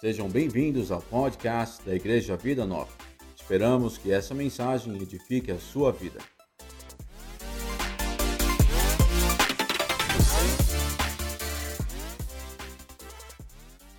Sejam 0.00 0.28
bem-vindos 0.28 0.92
ao 0.92 1.02
podcast 1.02 1.84
da 1.84 1.92
Igreja 1.92 2.36
Vida 2.36 2.64
Nova. 2.64 2.92
Esperamos 3.34 3.98
que 3.98 4.12
essa 4.12 4.32
mensagem 4.32 4.94
edifique 4.94 5.50
a 5.50 5.58
sua 5.58 5.90
vida. 5.90 6.20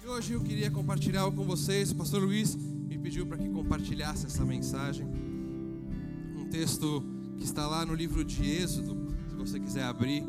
E 0.01 0.07
hoje 0.07 0.31
eu 0.31 0.41
queria 0.41 0.71
compartilhar 0.71 1.23
algo 1.23 1.35
com 1.35 1.43
vocês. 1.43 1.91
O 1.91 1.97
pastor 1.97 2.23
Luiz 2.23 2.55
me 2.55 2.97
pediu 2.97 3.27
para 3.27 3.37
que 3.37 3.49
compartilhasse 3.49 4.25
essa 4.25 4.45
mensagem. 4.45 5.05
Um 5.05 6.47
texto 6.49 7.03
que 7.35 7.43
está 7.43 7.67
lá 7.67 7.85
no 7.85 7.93
livro 7.93 8.23
de 8.23 8.49
Êxodo, 8.49 9.13
se 9.29 9.35
você 9.35 9.59
quiser 9.59 9.83
abrir. 9.83 10.23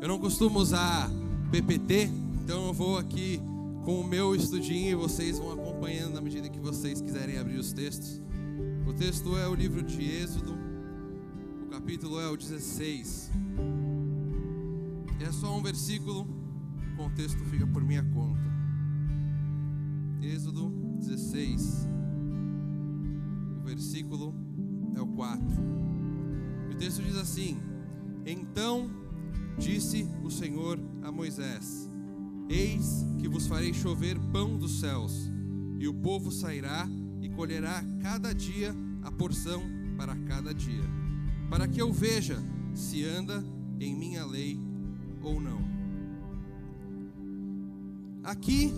Eu 0.00 0.06
não 0.06 0.20
costumo 0.20 0.60
usar 0.60 1.10
PPT, 1.50 2.08
então 2.44 2.68
eu 2.68 2.72
vou 2.72 2.96
aqui 2.96 3.42
com 3.84 4.00
o 4.00 4.04
meu 4.06 4.34
estudinho 4.34 4.90
e 4.90 4.94
vocês 4.94 5.38
vão 5.38 5.52
acompanhando 5.52 6.14
na 6.14 6.20
medida 6.20 6.48
que 6.48 6.60
vocês 6.60 7.00
quiserem 7.00 7.38
abrir 7.38 7.58
os 7.58 7.72
textos. 7.72 8.20
O 8.86 8.92
texto 8.92 9.36
é 9.36 9.46
o 9.48 9.54
livro 9.54 9.82
de 9.82 10.02
Êxodo, 10.02 10.56
o 11.64 11.66
capítulo 11.70 12.20
é 12.20 12.28
o 12.28 12.36
16. 12.36 13.30
É 15.20 15.32
só 15.32 15.56
um 15.56 15.62
versículo, 15.62 16.26
o 16.92 16.96
contexto 16.96 17.44
fica 17.44 17.66
por 17.66 17.82
minha 17.82 18.04
conta. 18.04 18.48
Êxodo 20.22 20.70
16, 20.98 21.88
o 23.60 23.64
versículo 23.66 24.34
é 24.96 25.00
o 25.00 25.06
4. 25.06 25.44
O 26.70 26.74
texto 26.76 27.02
diz 27.02 27.16
assim: 27.16 27.58
Então 28.26 28.90
disse 29.58 30.08
o 30.22 30.30
Senhor 30.30 30.78
a 31.02 31.10
Moisés: 31.10 31.87
Eis 32.48 33.04
que 33.18 33.28
vos 33.28 33.46
farei 33.46 33.74
chover 33.74 34.18
pão 34.32 34.56
dos 34.56 34.80
céus, 34.80 35.30
e 35.78 35.86
o 35.86 35.94
povo 35.94 36.30
sairá 36.32 36.88
e 37.20 37.28
colherá 37.28 37.84
cada 38.02 38.32
dia 38.32 38.74
a 39.02 39.12
porção 39.12 39.62
para 39.96 40.16
cada 40.16 40.54
dia, 40.54 40.84
para 41.50 41.68
que 41.68 41.80
eu 41.80 41.92
veja 41.92 42.42
se 42.74 43.04
anda 43.04 43.44
em 43.78 43.94
minha 43.94 44.24
lei 44.24 44.58
ou 45.22 45.40
não. 45.40 45.60
Aqui, 48.24 48.72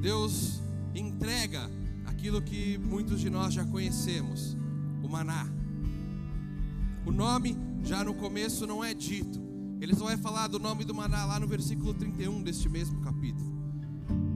Deus 0.00 0.60
entrega 0.94 1.70
aquilo 2.06 2.40
que 2.40 2.78
muitos 2.78 3.20
de 3.20 3.28
nós 3.30 3.54
já 3.54 3.64
conhecemos, 3.64 4.56
o 5.02 5.08
maná. 5.08 5.48
O 7.04 7.12
nome 7.12 7.56
já 7.82 8.04
no 8.04 8.14
começo 8.14 8.66
não 8.66 8.84
é 8.84 8.92
dito, 8.94 9.40
ele 9.80 9.94
só 9.94 10.04
vai 10.04 10.16
falar 10.16 10.46
do 10.46 10.58
nome 10.58 10.84
do 10.84 10.94
maná 10.94 11.24
lá 11.24 11.40
no 11.40 11.46
versículo 11.46 11.94
31 11.94 12.42
deste 12.42 12.68
mesmo 12.68 13.00
capítulo. 13.00 13.50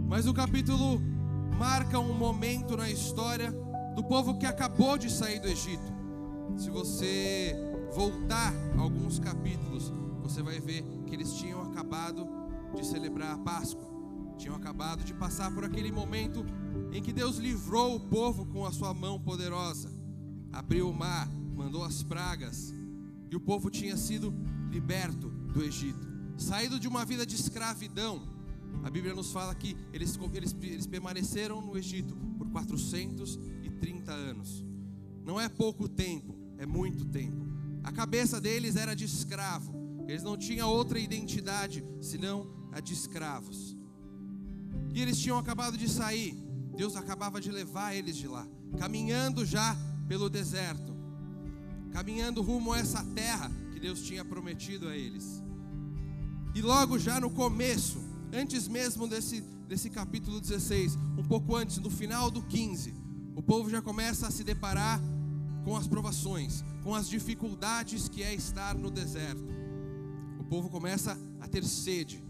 Mas 0.08 0.26
o 0.26 0.32
capítulo 0.32 1.00
marca 1.58 1.98
um 1.98 2.14
momento 2.14 2.76
na 2.76 2.90
história 2.90 3.52
do 3.94 4.02
povo 4.02 4.38
que 4.38 4.46
acabou 4.46 4.96
de 4.96 5.10
sair 5.10 5.38
do 5.38 5.48
Egito. 5.48 5.92
Se 6.56 6.70
você 6.70 7.54
voltar 7.94 8.52
alguns 8.78 9.18
capítulos, 9.18 9.92
você 10.22 10.42
vai 10.42 10.58
ver 10.60 10.82
que 11.06 11.14
eles 11.14 11.34
tinham 11.34 11.62
acabado 11.62 12.26
de 12.74 12.86
celebrar 12.86 13.34
a 13.34 13.38
Páscoa. 13.38 13.92
Tinham 14.38 14.56
acabado 14.56 15.04
de 15.04 15.14
passar 15.14 15.52
por 15.54 15.64
aquele 15.64 15.92
momento 15.92 16.44
em 16.92 17.02
que 17.02 17.12
Deus 17.12 17.36
livrou 17.36 17.96
o 17.96 18.00
povo 18.00 18.46
com 18.46 18.66
a 18.66 18.72
sua 18.72 18.92
mão 18.92 19.20
poderosa. 19.20 19.92
Abriu 20.52 20.88
o 20.88 20.94
mar, 20.94 21.28
mandou 21.54 21.84
as 21.84 22.02
pragas, 22.02 22.74
e 23.30 23.36
o 23.36 23.40
povo 23.40 23.70
tinha 23.70 23.96
sido 23.96 24.34
liberto 24.70 25.32
do 25.54 25.62
Egito, 25.62 26.06
saído 26.36 26.80
de 26.80 26.88
uma 26.88 27.04
vida 27.04 27.24
de 27.24 27.36
escravidão. 27.36 28.28
A 28.82 28.90
Bíblia 28.90 29.14
nos 29.14 29.30
fala 29.30 29.54
que 29.54 29.76
eles, 29.92 30.18
eles, 30.34 30.54
eles 30.60 30.86
permaneceram 30.86 31.60
no 31.60 31.78
Egito 31.78 32.14
por 32.36 32.50
430 32.50 34.12
anos. 34.12 34.64
Não 35.24 35.40
é 35.40 35.48
pouco 35.48 35.88
tempo, 35.88 36.36
é 36.58 36.66
muito 36.66 37.04
tempo. 37.06 37.46
A 37.84 37.92
cabeça 37.92 38.40
deles 38.40 38.74
era 38.74 38.94
de 38.94 39.04
escravo, 39.04 39.72
eles 40.08 40.24
não 40.24 40.36
tinham 40.36 40.68
outra 40.68 40.98
identidade 40.98 41.84
senão 42.00 42.50
a 42.72 42.80
de 42.80 42.92
escravos. 42.92 43.76
E 44.92 45.00
eles 45.00 45.18
tinham 45.18 45.38
acabado 45.38 45.78
de 45.78 45.88
sair, 45.88 46.34
Deus 46.76 46.96
acabava 46.96 47.40
de 47.40 47.50
levar 47.50 47.94
eles 47.94 48.16
de 48.16 48.26
lá, 48.26 48.46
caminhando 48.76 49.46
já 49.46 49.76
pelo 50.08 50.28
deserto, 50.28 50.94
caminhando 51.92 52.42
rumo 52.42 52.72
a 52.72 52.78
essa 52.78 53.04
terra 53.04 53.50
que 53.72 53.78
Deus 53.78 54.02
tinha 54.02 54.24
prometido 54.24 54.88
a 54.88 54.96
eles. 54.96 55.43
E 56.54 56.62
logo 56.62 56.98
já 56.98 57.18
no 57.18 57.30
começo, 57.30 57.98
antes 58.32 58.68
mesmo 58.68 59.08
desse, 59.08 59.40
desse 59.66 59.90
capítulo 59.90 60.40
16, 60.40 60.96
um 61.18 61.24
pouco 61.24 61.56
antes, 61.56 61.78
no 61.78 61.90
final 61.90 62.30
do 62.30 62.42
15, 62.42 62.94
o 63.34 63.42
povo 63.42 63.68
já 63.68 63.82
começa 63.82 64.28
a 64.28 64.30
se 64.30 64.44
deparar 64.44 65.00
com 65.64 65.76
as 65.76 65.88
provações, 65.88 66.64
com 66.84 66.94
as 66.94 67.08
dificuldades 67.08 68.08
que 68.08 68.22
é 68.22 68.32
estar 68.32 68.76
no 68.76 68.88
deserto. 68.88 69.42
O 70.38 70.44
povo 70.44 70.70
começa 70.70 71.18
a 71.40 71.48
ter 71.48 71.64
sede. 71.64 72.22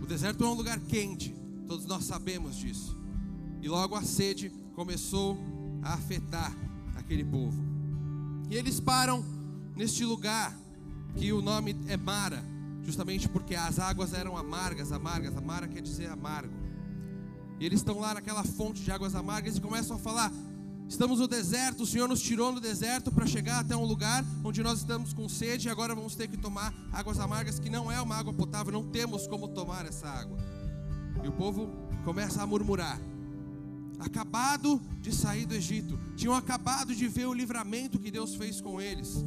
O 0.00 0.06
deserto 0.06 0.44
é 0.44 0.46
um 0.46 0.54
lugar 0.54 0.80
quente, 0.80 1.36
todos 1.66 1.84
nós 1.84 2.04
sabemos 2.04 2.56
disso. 2.56 2.96
E 3.60 3.68
logo 3.68 3.94
a 3.94 4.02
sede 4.02 4.50
começou 4.74 5.36
a 5.82 5.94
afetar 5.94 6.56
aquele 6.94 7.24
povo. 7.24 7.60
E 8.48 8.54
eles 8.54 8.80
param 8.80 9.22
neste 9.74 10.04
lugar 10.04 10.56
que 11.16 11.32
o 11.32 11.42
nome 11.42 11.76
é 11.88 11.96
Mara, 11.96 12.42
justamente 12.86 13.28
porque 13.28 13.56
as 13.56 13.80
águas 13.80 14.14
eram 14.14 14.36
amargas, 14.36 14.92
amargas, 14.92 15.36
amara 15.36 15.66
quer 15.66 15.82
dizer 15.82 16.08
amargo. 16.08 16.54
E 17.58 17.66
eles 17.66 17.80
estão 17.80 17.98
lá 17.98 18.14
naquela 18.14 18.44
fonte 18.44 18.80
de 18.80 18.92
águas 18.92 19.16
amargas 19.16 19.56
e 19.56 19.60
começam 19.60 19.96
a 19.96 19.98
falar: 19.98 20.32
Estamos 20.88 21.18
no 21.18 21.26
deserto, 21.26 21.82
o 21.82 21.86
Senhor 21.86 22.08
nos 22.08 22.22
tirou 22.22 22.52
no 22.52 22.60
deserto 22.60 23.10
para 23.10 23.26
chegar 23.26 23.58
até 23.58 23.76
um 23.76 23.84
lugar 23.84 24.24
onde 24.44 24.62
nós 24.62 24.78
estamos 24.78 25.12
com 25.12 25.28
sede 25.28 25.66
e 25.66 25.70
agora 25.70 25.96
vamos 25.96 26.14
ter 26.14 26.28
que 26.28 26.36
tomar 26.36 26.72
águas 26.92 27.18
amargas 27.18 27.58
que 27.58 27.68
não 27.68 27.90
é 27.90 28.00
uma 28.00 28.14
água 28.14 28.32
potável, 28.32 28.72
não 28.72 28.84
temos 28.84 29.26
como 29.26 29.48
tomar 29.48 29.84
essa 29.84 30.08
água. 30.08 30.38
E 31.24 31.26
o 31.26 31.32
povo 31.32 31.68
começa 32.04 32.40
a 32.40 32.46
murmurar. 32.46 33.00
Acabado 33.98 34.80
de 35.00 35.12
sair 35.12 35.44
do 35.44 35.54
Egito, 35.54 35.98
tinham 36.14 36.34
acabado 36.34 36.94
de 36.94 37.08
ver 37.08 37.26
o 37.26 37.34
livramento 37.34 37.98
que 37.98 38.10
Deus 38.10 38.36
fez 38.36 38.60
com 38.60 38.80
eles. 38.80 39.24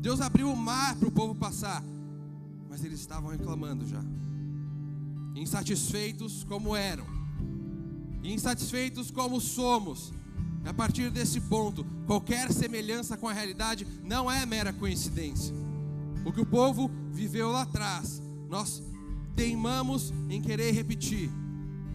Deus 0.00 0.20
abriu 0.20 0.48
o 0.50 0.56
mar 0.56 0.94
para 0.96 1.08
o 1.08 1.12
povo 1.12 1.34
passar, 1.34 1.82
mas 2.70 2.84
eles 2.84 3.00
estavam 3.00 3.30
reclamando 3.30 3.84
já, 3.84 4.00
insatisfeitos 5.34 6.44
como 6.44 6.76
eram, 6.76 7.04
insatisfeitos 8.22 9.10
como 9.10 9.40
somos. 9.40 10.12
A 10.64 10.72
partir 10.72 11.10
desse 11.10 11.40
ponto, 11.40 11.84
qualquer 12.06 12.52
semelhança 12.52 13.16
com 13.16 13.26
a 13.26 13.32
realidade 13.32 13.86
não 14.04 14.30
é 14.30 14.46
mera 14.46 14.72
coincidência. 14.72 15.54
O 16.24 16.30
que 16.32 16.40
o 16.40 16.46
povo 16.46 16.90
viveu 17.10 17.50
lá 17.50 17.62
atrás, 17.62 18.22
nós 18.48 18.82
teimamos 19.34 20.12
em 20.28 20.40
querer 20.40 20.70
repetir. 20.72 21.30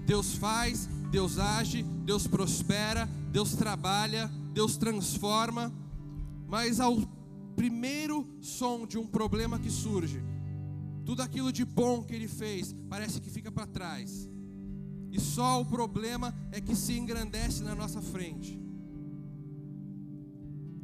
Deus 0.06 0.36
faz, 0.36 0.90
Deus 1.10 1.38
age, 1.38 1.84
Deus 2.04 2.28
prospera, 2.28 3.08
Deus 3.32 3.54
trabalha, 3.54 4.30
Deus 4.52 4.76
transforma, 4.76 5.72
mas 6.48 6.80
ao 6.80 6.98
primeiro 7.56 8.28
som 8.42 8.86
de 8.86 8.98
um 8.98 9.06
problema 9.06 9.60
que 9.60 9.70
surge, 9.70 10.22
tudo 11.06 11.22
aquilo 11.22 11.52
de 11.52 11.64
bom 11.64 12.04
que 12.04 12.16
ele 12.16 12.28
fez 12.28 12.76
parece 12.90 13.22
que 13.22 13.30
fica 13.30 13.52
para 13.52 13.68
trás. 13.68 14.28
E 15.12 15.20
só 15.20 15.62
o 15.62 15.66
problema 15.66 16.34
é 16.52 16.60
que 16.60 16.76
se 16.76 16.98
engrandece 16.98 17.64
na 17.64 17.76
nossa 17.76 18.02
frente. 18.02 18.60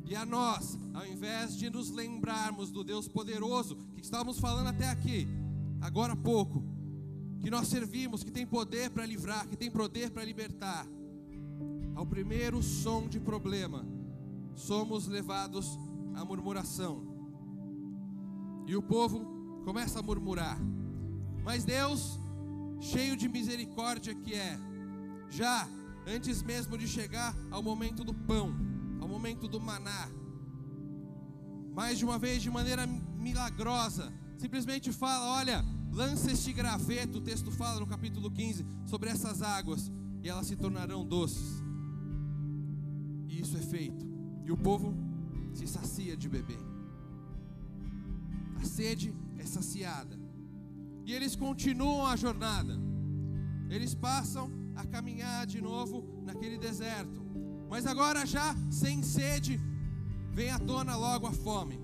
E 0.06 0.16
a 0.16 0.26
nós, 0.26 0.78
ao 0.94 1.06
invés 1.06 1.58
de 1.58 1.70
nos 1.70 1.90
lembrarmos 1.90 2.70
do 2.70 2.84
Deus 2.84 3.08
poderoso 3.08 3.76
que 3.96 4.02
estávamos 4.02 4.40
falando 4.40 4.68
até 4.68 4.90
aqui, 4.90 5.28
agora 5.82 6.14
há 6.14 6.16
pouco, 6.16 6.64
que 7.40 7.50
nós 7.50 7.68
servimos, 7.68 8.24
que 8.24 8.30
tem 8.32 8.46
poder 8.46 8.92
para 8.92 9.06
livrar, 9.06 9.48
que 9.48 9.58
tem 9.58 9.72
poder 9.72 10.12
para 10.12 10.24
libertar, 10.24 10.86
ao 11.96 12.06
primeiro 12.06 12.62
som 12.62 13.08
de 13.08 13.20
problema, 13.20 13.86
somos 14.54 15.08
levados 15.08 15.80
à 16.14 16.24
murmuração. 16.24 17.04
E 18.68 18.76
o 18.76 18.82
povo 18.82 19.41
começa 19.64 20.00
a 20.00 20.04
murmurar. 20.04 20.58
Mas 21.44 21.64
Deus, 21.64 22.20
cheio 22.80 23.16
de 23.16 23.28
misericórdia 23.28 24.14
que 24.14 24.34
é, 24.34 24.60
já 25.30 25.68
antes 26.06 26.42
mesmo 26.42 26.78
de 26.78 26.88
chegar 26.88 27.36
ao 27.50 27.62
momento 27.62 28.04
do 28.04 28.14
pão, 28.14 28.56
ao 29.00 29.08
momento 29.08 29.48
do 29.48 29.60
maná, 29.60 30.10
mais 31.74 31.98
de 31.98 32.06
uma 32.06 32.20
vez, 32.20 32.42
de 32.42 32.50
maneira 32.50 32.86
milagrosa, 32.86 34.12
simplesmente 34.38 34.92
fala: 34.92 35.38
olha, 35.38 35.66
lança 35.92 36.32
este 36.32 36.52
graveto, 36.52 37.20
o 37.20 37.22
texto 37.22 37.52
fala 37.52 37.80
no 37.80 37.88
capítulo 37.88 38.30
15, 38.30 38.66
sobre 38.86 39.10
essas 39.10 39.42
águas, 39.42 39.92
e 40.22 40.30
elas 40.30 40.48
se 40.48 40.56
tornarão 40.56 41.06
doces. 41.06 41.64
E 43.28 43.40
isso 43.40 43.58
é 43.58 43.62
feito. 43.62 44.06
E 44.46 44.52
o 44.52 44.58
povo 44.58 44.94
se 45.54 45.66
sacia 45.68 46.18
de 46.18 46.28
beber. 46.28 46.60
A 48.62 48.66
sede 48.66 49.14
é 49.42 49.46
saciada. 49.46 50.18
E 51.06 51.14
eles 51.14 51.36
continuam 51.36 52.06
a 52.06 52.16
jornada. 52.16 52.80
eles 53.70 53.96
passam 53.96 54.52
a 54.76 54.86
caminhar 54.86 55.46
de 55.48 55.62
novo 55.62 56.04
naquele 56.24 56.58
deserto. 56.58 57.22
Mas 57.70 57.86
agora, 57.86 58.26
já 58.26 58.54
sem 58.70 59.02
sede, 59.02 59.60
vem 60.34 60.50
à 60.50 60.60
tona 60.60 60.96
logo 60.96 61.26
a 61.26 61.32
fome. 61.32 61.80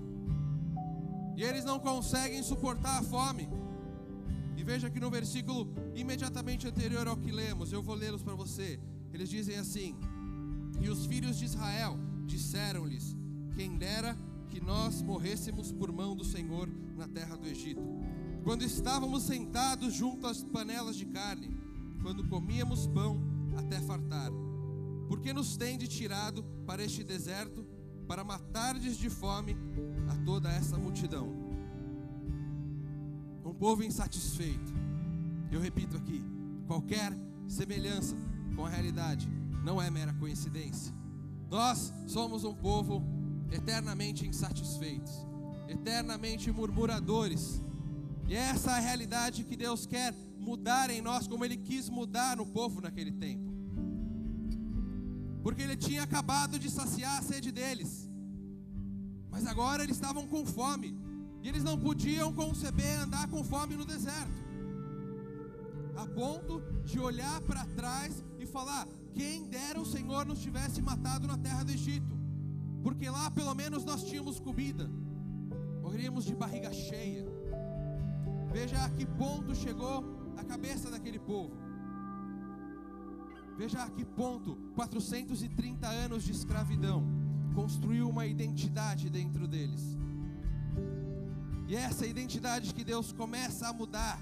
E 1.36 1.42
eles 1.42 1.64
não 1.64 1.78
conseguem 1.78 2.42
suportar 2.42 2.98
a 2.98 3.02
fome. 3.02 3.48
E 4.56 4.62
veja 4.62 4.90
que 4.90 5.00
no 5.00 5.10
versículo 5.10 5.72
imediatamente 5.94 6.66
anterior 6.66 7.06
ao 7.08 7.16
que 7.16 7.32
lemos, 7.32 7.72
eu 7.72 7.82
vou 7.82 7.94
lê-los 7.94 8.22
para 8.22 8.34
você. 8.34 8.78
Eles 9.12 9.30
dizem 9.30 9.56
assim: 9.56 9.96
E 10.80 10.88
os 10.90 11.06
filhos 11.06 11.38
de 11.38 11.46
Israel 11.46 11.98
disseram-lhes: 12.26 13.16
Quem 13.54 13.78
dera 13.78 14.16
que 14.58 14.64
nós 14.64 15.00
morrêssemos 15.02 15.70
por 15.70 15.92
mão 15.92 16.16
do 16.16 16.24
Senhor 16.24 16.68
na 16.96 17.06
terra 17.06 17.36
do 17.36 17.46
Egito. 17.46 17.80
Quando 18.42 18.64
estávamos 18.64 19.22
sentados 19.22 19.94
junto 19.94 20.26
às 20.26 20.42
panelas 20.42 20.96
de 20.96 21.06
carne, 21.06 21.56
quando 22.02 22.26
comíamos 22.26 22.88
pão 22.88 23.20
até 23.56 23.80
fartar. 23.80 24.32
Porque 25.06 25.32
nos 25.32 25.56
tende 25.56 25.86
tirado 25.86 26.42
para 26.66 26.82
este 26.82 27.04
deserto 27.04 27.64
para 28.08 28.24
matardes 28.24 28.96
de 28.96 29.08
fome 29.08 29.56
a 30.08 30.16
toda 30.24 30.50
essa 30.50 30.76
multidão. 30.76 31.28
Um 33.44 33.54
povo 33.54 33.84
insatisfeito. 33.84 34.72
Eu 35.52 35.60
repito 35.60 35.96
aqui, 35.96 36.20
qualquer 36.66 37.12
semelhança 37.46 38.16
com 38.56 38.66
a 38.66 38.68
realidade 38.68 39.28
não 39.62 39.80
é 39.80 39.88
mera 39.88 40.12
coincidência. 40.14 40.92
Nós 41.48 41.94
somos 42.08 42.42
um 42.42 42.54
povo 42.54 43.17
eternamente 43.50 44.26
insatisfeitos, 44.26 45.12
eternamente 45.68 46.50
murmuradores. 46.50 47.62
E 48.26 48.34
essa 48.34 48.72
é 48.72 48.74
a 48.74 48.80
realidade 48.80 49.44
que 49.44 49.56
Deus 49.56 49.86
quer 49.86 50.14
mudar 50.38 50.90
em 50.90 51.00
nós, 51.00 51.26
como 51.26 51.44
Ele 51.44 51.56
quis 51.56 51.88
mudar 51.88 52.36
no 52.36 52.46
povo 52.46 52.80
naquele 52.80 53.12
tempo. 53.12 53.48
Porque 55.42 55.62
Ele 55.62 55.76
tinha 55.76 56.02
acabado 56.02 56.58
de 56.58 56.70
saciar 56.70 57.18
a 57.18 57.22
sede 57.22 57.50
deles, 57.50 58.08
mas 59.30 59.46
agora 59.46 59.82
eles 59.82 59.96
estavam 59.96 60.26
com 60.26 60.44
fome, 60.44 60.98
e 61.42 61.48
eles 61.48 61.62
não 61.62 61.78
podiam 61.78 62.32
conceber 62.32 63.00
andar 63.00 63.28
com 63.28 63.44
fome 63.44 63.76
no 63.76 63.84
deserto, 63.84 64.32
a 65.96 66.06
ponto 66.06 66.60
de 66.84 66.98
olhar 66.98 67.40
para 67.42 67.64
trás 67.64 68.22
e 68.38 68.46
falar: 68.46 68.86
quem 69.12 69.48
dera 69.48 69.80
o 69.80 69.86
Senhor 69.86 70.26
nos 70.26 70.40
tivesse 70.40 70.82
matado 70.82 71.26
na 71.26 71.38
terra 71.38 71.62
do 71.62 71.70
Egito 71.70 72.17
porque 72.88 73.10
lá 73.10 73.30
pelo 73.30 73.54
menos 73.54 73.84
nós 73.84 74.02
tínhamos 74.02 74.40
comida, 74.40 74.88
morríamos 75.82 76.24
de 76.24 76.34
barriga 76.34 76.72
cheia. 76.72 77.22
Veja 78.50 78.82
a 78.82 78.88
que 78.88 79.04
ponto 79.04 79.54
chegou 79.54 80.02
a 80.38 80.42
cabeça 80.42 80.90
daquele 80.90 81.18
povo. 81.18 81.54
Veja 83.58 83.82
a 83.82 83.90
que 83.90 84.06
ponto 84.06 84.56
430 84.74 85.86
anos 85.86 86.22
de 86.22 86.32
escravidão 86.32 87.04
construiu 87.54 88.08
uma 88.08 88.24
identidade 88.24 89.10
dentro 89.10 89.46
deles. 89.46 89.82
E 91.66 91.76
essa 91.76 92.06
identidade 92.06 92.72
que 92.72 92.84
Deus 92.84 93.12
começa 93.12 93.68
a 93.68 93.72
mudar, 93.74 94.18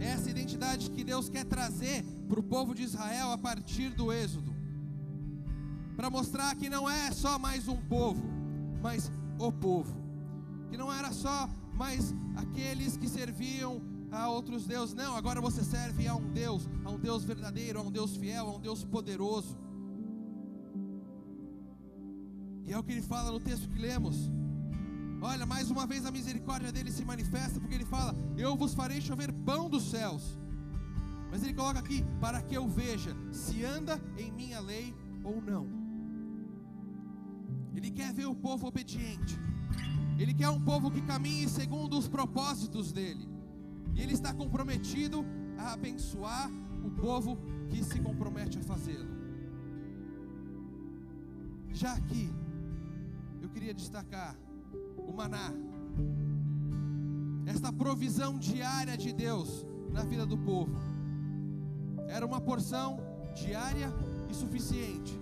essa 0.00 0.28
identidade 0.28 0.90
que 0.90 1.04
Deus 1.04 1.28
quer 1.28 1.44
trazer 1.44 2.02
para 2.28 2.40
o 2.40 2.42
povo 2.42 2.74
de 2.74 2.82
Israel 2.82 3.30
a 3.30 3.38
partir 3.38 3.90
do 3.90 4.12
Êxodo 4.12 4.49
para 6.00 6.08
mostrar 6.08 6.56
que 6.56 6.70
não 6.70 6.88
é 6.88 7.12
só 7.12 7.38
mais 7.38 7.68
um 7.68 7.76
povo, 7.76 8.22
mas 8.82 9.12
o 9.38 9.52
povo. 9.52 9.94
Que 10.70 10.76
não 10.78 10.90
era 10.90 11.12
só 11.12 11.46
mais 11.74 12.14
aqueles 12.36 12.96
que 12.96 13.06
serviam 13.06 13.82
a 14.10 14.26
outros 14.26 14.64
deuses. 14.66 14.94
Não, 14.94 15.14
agora 15.14 15.42
você 15.42 15.62
serve 15.62 16.08
a 16.08 16.14
um 16.14 16.32
Deus, 16.32 16.66
a 16.86 16.90
um 16.90 16.98
Deus 16.98 17.22
verdadeiro, 17.22 17.80
a 17.80 17.82
um 17.82 17.90
Deus 17.90 18.16
fiel, 18.16 18.48
a 18.48 18.56
um 18.56 18.58
Deus 18.58 18.82
poderoso. 18.82 19.58
E 22.64 22.72
é 22.72 22.78
o 22.78 22.82
que 22.82 22.92
ele 22.92 23.02
fala 23.02 23.30
no 23.30 23.38
texto 23.38 23.68
que 23.68 23.78
lemos. 23.78 24.16
Olha, 25.20 25.44
mais 25.44 25.70
uma 25.70 25.86
vez 25.86 26.06
a 26.06 26.10
misericórdia 26.10 26.72
dele 26.72 26.90
se 26.90 27.04
manifesta, 27.04 27.60
porque 27.60 27.74
ele 27.74 27.84
fala: 27.84 28.14
Eu 28.38 28.56
vos 28.56 28.72
farei 28.72 29.02
chover 29.02 29.30
pão 29.44 29.68
dos 29.68 29.90
céus. 29.90 30.38
Mas 31.30 31.42
ele 31.42 31.52
coloca 31.52 31.78
aqui: 31.78 32.02
Para 32.22 32.40
que 32.40 32.54
eu 32.54 32.66
veja 32.66 33.14
se 33.30 33.62
anda 33.66 34.00
em 34.16 34.32
minha 34.32 34.60
lei 34.60 34.96
ou 35.22 35.42
não. 35.42 35.79
Ele 37.74 37.90
quer 37.90 38.12
ver 38.12 38.26
o 38.26 38.34
povo 38.34 38.66
obediente. 38.66 39.38
Ele 40.18 40.34
quer 40.34 40.48
um 40.48 40.60
povo 40.60 40.90
que 40.90 41.00
caminhe 41.02 41.48
segundo 41.48 41.98
os 41.98 42.08
propósitos 42.08 42.92
dele. 42.92 43.28
E 43.94 44.00
ele 44.00 44.12
está 44.12 44.34
comprometido 44.34 45.24
a 45.58 45.72
abençoar 45.72 46.50
o 46.84 46.90
povo 46.90 47.38
que 47.68 47.82
se 47.84 48.00
compromete 48.00 48.58
a 48.58 48.62
fazê-lo. 48.62 49.08
Já 51.72 51.94
aqui, 51.94 52.30
eu 53.40 53.48
queria 53.48 53.72
destacar 53.72 54.36
o 54.96 55.12
maná. 55.12 55.52
Esta 57.46 57.72
provisão 57.72 58.38
diária 58.38 58.96
de 58.96 59.12
Deus 59.12 59.64
na 59.90 60.04
vida 60.04 60.26
do 60.26 60.36
povo. 60.36 60.74
Era 62.08 62.26
uma 62.26 62.40
porção 62.40 62.98
diária 63.34 63.92
e 64.28 64.34
suficiente 64.34 65.18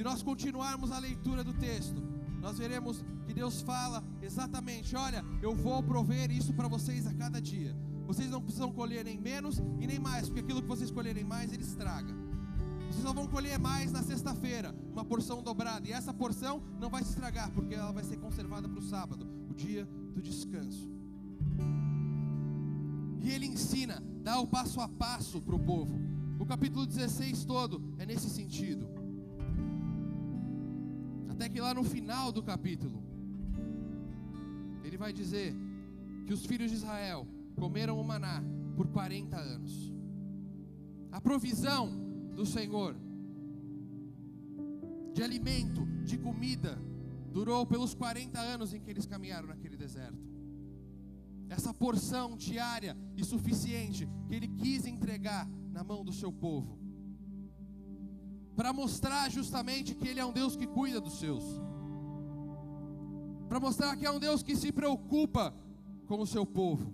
se 0.00 0.04
nós 0.04 0.22
continuarmos 0.22 0.90
a 0.92 0.98
leitura 0.98 1.44
do 1.44 1.52
texto, 1.52 2.02
nós 2.40 2.56
veremos 2.56 3.04
que 3.26 3.34
Deus 3.34 3.60
fala 3.60 4.02
exatamente: 4.22 4.96
olha, 4.96 5.22
eu 5.42 5.54
vou 5.54 5.82
prover 5.82 6.30
isso 6.30 6.54
para 6.54 6.66
vocês 6.68 7.06
a 7.06 7.12
cada 7.12 7.38
dia. 7.38 7.76
Vocês 8.06 8.30
não 8.30 8.40
precisam 8.40 8.72
colher 8.72 9.04
nem 9.04 9.20
menos 9.20 9.58
e 9.78 9.86
nem 9.86 9.98
mais, 9.98 10.26
porque 10.26 10.40
aquilo 10.40 10.62
que 10.62 10.68
vocês 10.68 10.90
colherem 10.90 11.22
mais, 11.22 11.52
Ele 11.52 11.62
estraga. 11.62 12.14
Vocês 12.88 13.02
só 13.02 13.12
vão 13.12 13.26
colher 13.26 13.58
mais 13.58 13.92
na 13.92 14.02
sexta-feira, 14.02 14.74
uma 14.90 15.04
porção 15.04 15.42
dobrada, 15.42 15.86
e 15.86 15.92
essa 15.92 16.14
porção 16.14 16.62
não 16.80 16.88
vai 16.88 17.04
se 17.04 17.10
estragar, 17.10 17.50
porque 17.50 17.74
ela 17.74 17.92
vai 17.92 18.02
ser 18.02 18.16
conservada 18.16 18.66
para 18.70 18.78
o 18.78 18.82
sábado, 18.82 19.28
o 19.50 19.54
dia 19.54 19.84
do 20.14 20.22
descanso. 20.22 20.90
E 23.20 23.28
Ele 23.28 23.44
ensina, 23.44 24.02
dá 24.22 24.40
o 24.40 24.46
passo 24.46 24.80
a 24.80 24.88
passo 24.88 25.42
para 25.42 25.54
o 25.54 25.60
povo. 25.60 25.94
O 26.38 26.46
capítulo 26.46 26.86
16 26.86 27.44
todo 27.44 27.84
é 27.98 28.06
nesse 28.06 28.30
sentido. 28.30 28.99
Até 31.40 31.48
que 31.48 31.58
lá 31.58 31.72
no 31.72 31.82
final 31.82 32.30
do 32.30 32.42
capítulo, 32.42 33.02
ele 34.84 34.98
vai 34.98 35.10
dizer 35.10 35.56
que 36.26 36.34
os 36.34 36.44
filhos 36.44 36.70
de 36.70 36.76
Israel 36.76 37.26
comeram 37.58 37.98
o 37.98 38.04
maná 38.04 38.44
por 38.76 38.86
40 38.88 39.38
anos. 39.38 39.90
A 41.10 41.18
provisão 41.18 41.88
do 42.36 42.44
Senhor 42.44 42.94
de 45.14 45.22
alimento, 45.22 45.86
de 46.04 46.18
comida, 46.18 46.78
durou 47.32 47.64
pelos 47.64 47.94
40 47.94 48.38
anos 48.38 48.74
em 48.74 48.80
que 48.82 48.90
eles 48.90 49.06
caminharam 49.06 49.48
naquele 49.48 49.78
deserto. 49.78 50.22
Essa 51.48 51.72
porção 51.72 52.36
diária 52.36 52.94
e 53.16 53.24
suficiente 53.24 54.06
que 54.28 54.34
ele 54.34 54.48
quis 54.48 54.84
entregar 54.84 55.48
na 55.72 55.82
mão 55.82 56.04
do 56.04 56.12
seu 56.12 56.30
povo 56.30 56.79
para 58.60 58.74
mostrar 58.74 59.30
justamente 59.30 59.94
que 59.94 60.06
Ele 60.06 60.20
é 60.20 60.24
um 60.24 60.34
Deus 60.34 60.54
que 60.54 60.66
cuida 60.66 61.00
dos 61.00 61.18
seus, 61.18 61.42
para 63.48 63.58
mostrar 63.58 63.96
que 63.96 64.04
é 64.04 64.10
um 64.10 64.18
Deus 64.20 64.42
que 64.42 64.54
se 64.54 64.70
preocupa 64.70 65.54
com 66.06 66.20
o 66.20 66.26
seu 66.26 66.44
povo, 66.44 66.92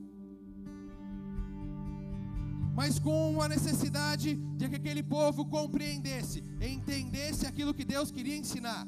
mas 2.73 3.01
com 3.01 3.33
uma 3.33 3.49
necessidade 3.49 4.37
de 4.57 4.69
que 4.69 4.77
aquele 4.77 5.03
povo 5.03 5.45
compreendesse, 5.45 6.45
entendesse 6.61 7.49
aquilo 7.49 7.75
que 7.75 7.85
Deus 7.85 8.13
queria 8.13 8.37
ensinar, 8.37 8.87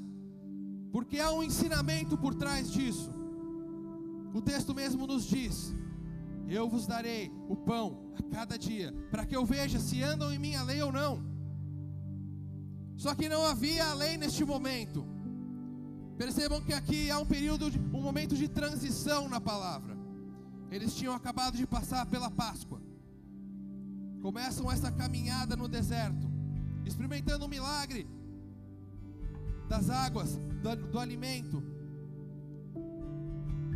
porque 0.92 1.18
há 1.18 1.32
um 1.32 1.42
ensinamento 1.42 2.16
por 2.16 2.32
trás 2.32 2.70
disso. 2.70 3.12
O 4.32 4.40
texto 4.40 4.72
mesmo 4.72 5.04
nos 5.04 5.24
diz: 5.24 5.74
Eu 6.46 6.68
vos 6.68 6.86
darei 6.86 7.28
o 7.48 7.56
pão 7.56 8.12
a 8.16 8.22
cada 8.22 8.56
dia, 8.56 8.94
para 9.10 9.26
que 9.26 9.34
eu 9.34 9.44
veja 9.44 9.80
se 9.80 10.00
andam 10.00 10.32
em 10.32 10.38
minha 10.38 10.62
lei 10.62 10.80
ou 10.80 10.92
não. 10.92 11.27
Só 12.98 13.14
que 13.14 13.28
não 13.28 13.46
havia 13.46 13.94
lei 13.94 14.16
neste 14.16 14.44
momento. 14.44 15.06
Percebam 16.16 16.60
que 16.60 16.74
aqui 16.74 17.08
há 17.08 17.20
um 17.20 17.24
período, 17.24 17.70
de, 17.70 17.78
um 17.78 18.02
momento 18.02 18.36
de 18.36 18.48
transição 18.48 19.28
na 19.28 19.40
palavra. 19.40 19.96
Eles 20.68 20.96
tinham 20.96 21.14
acabado 21.14 21.56
de 21.56 21.64
passar 21.64 22.04
pela 22.06 22.28
Páscoa. 22.28 22.82
Começam 24.20 24.70
essa 24.70 24.90
caminhada 24.90 25.54
no 25.54 25.68
deserto, 25.68 26.28
experimentando 26.84 27.46
o 27.46 27.48
milagre 27.48 28.04
das 29.68 29.88
águas, 29.88 30.36
do, 30.60 30.74
do 30.90 30.98
alimento. 30.98 31.62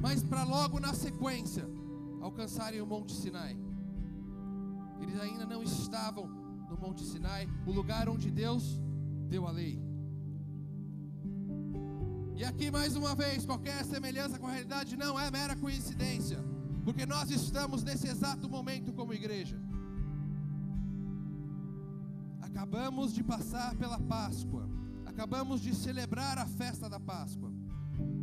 Mas 0.01 0.25
para 0.25 0.43
logo 0.43 0.81
na 0.81 0.95
sequência 0.95 1.65
alcançarem 2.21 2.81
o 2.81 2.87
Monte 2.87 3.13
Sinai. 3.13 3.57
Eles 5.01 5.21
ainda 5.21 5.47
não 5.47 5.63
estavam 5.63 6.27
no 6.69 6.77
Monte 6.77 7.05
Sinai, 7.05 7.49
o 7.65 7.71
lugar 7.71 8.09
onde 8.09 8.29
Deus 8.29 8.82
deu 9.33 9.47
a 9.47 9.51
lei. 9.51 9.81
E 12.37 12.45
aqui 12.45 12.71
mais 12.71 12.95
uma 12.95 13.15
vez, 13.15 13.47
qualquer 13.47 13.83
semelhança 13.93 14.39
com 14.39 14.47
a 14.47 14.53
realidade 14.53 14.95
não 14.95 15.19
é 15.19 15.31
mera 15.31 15.57
coincidência, 15.57 16.39
porque 16.85 17.07
nós 17.07 17.31
estamos 17.31 17.83
nesse 17.83 18.07
exato 18.15 18.47
momento 18.57 18.93
como 18.93 19.15
igreja. 19.15 19.59
Acabamos 22.43 23.15
de 23.15 23.25
passar 23.25 23.75
pela 23.77 23.99
Páscoa, 23.99 24.69
acabamos 25.07 25.63
de 25.63 25.75
celebrar 25.75 26.37
a 26.37 26.47
festa 26.47 26.91
da 26.91 27.01
Páscoa 27.01 27.51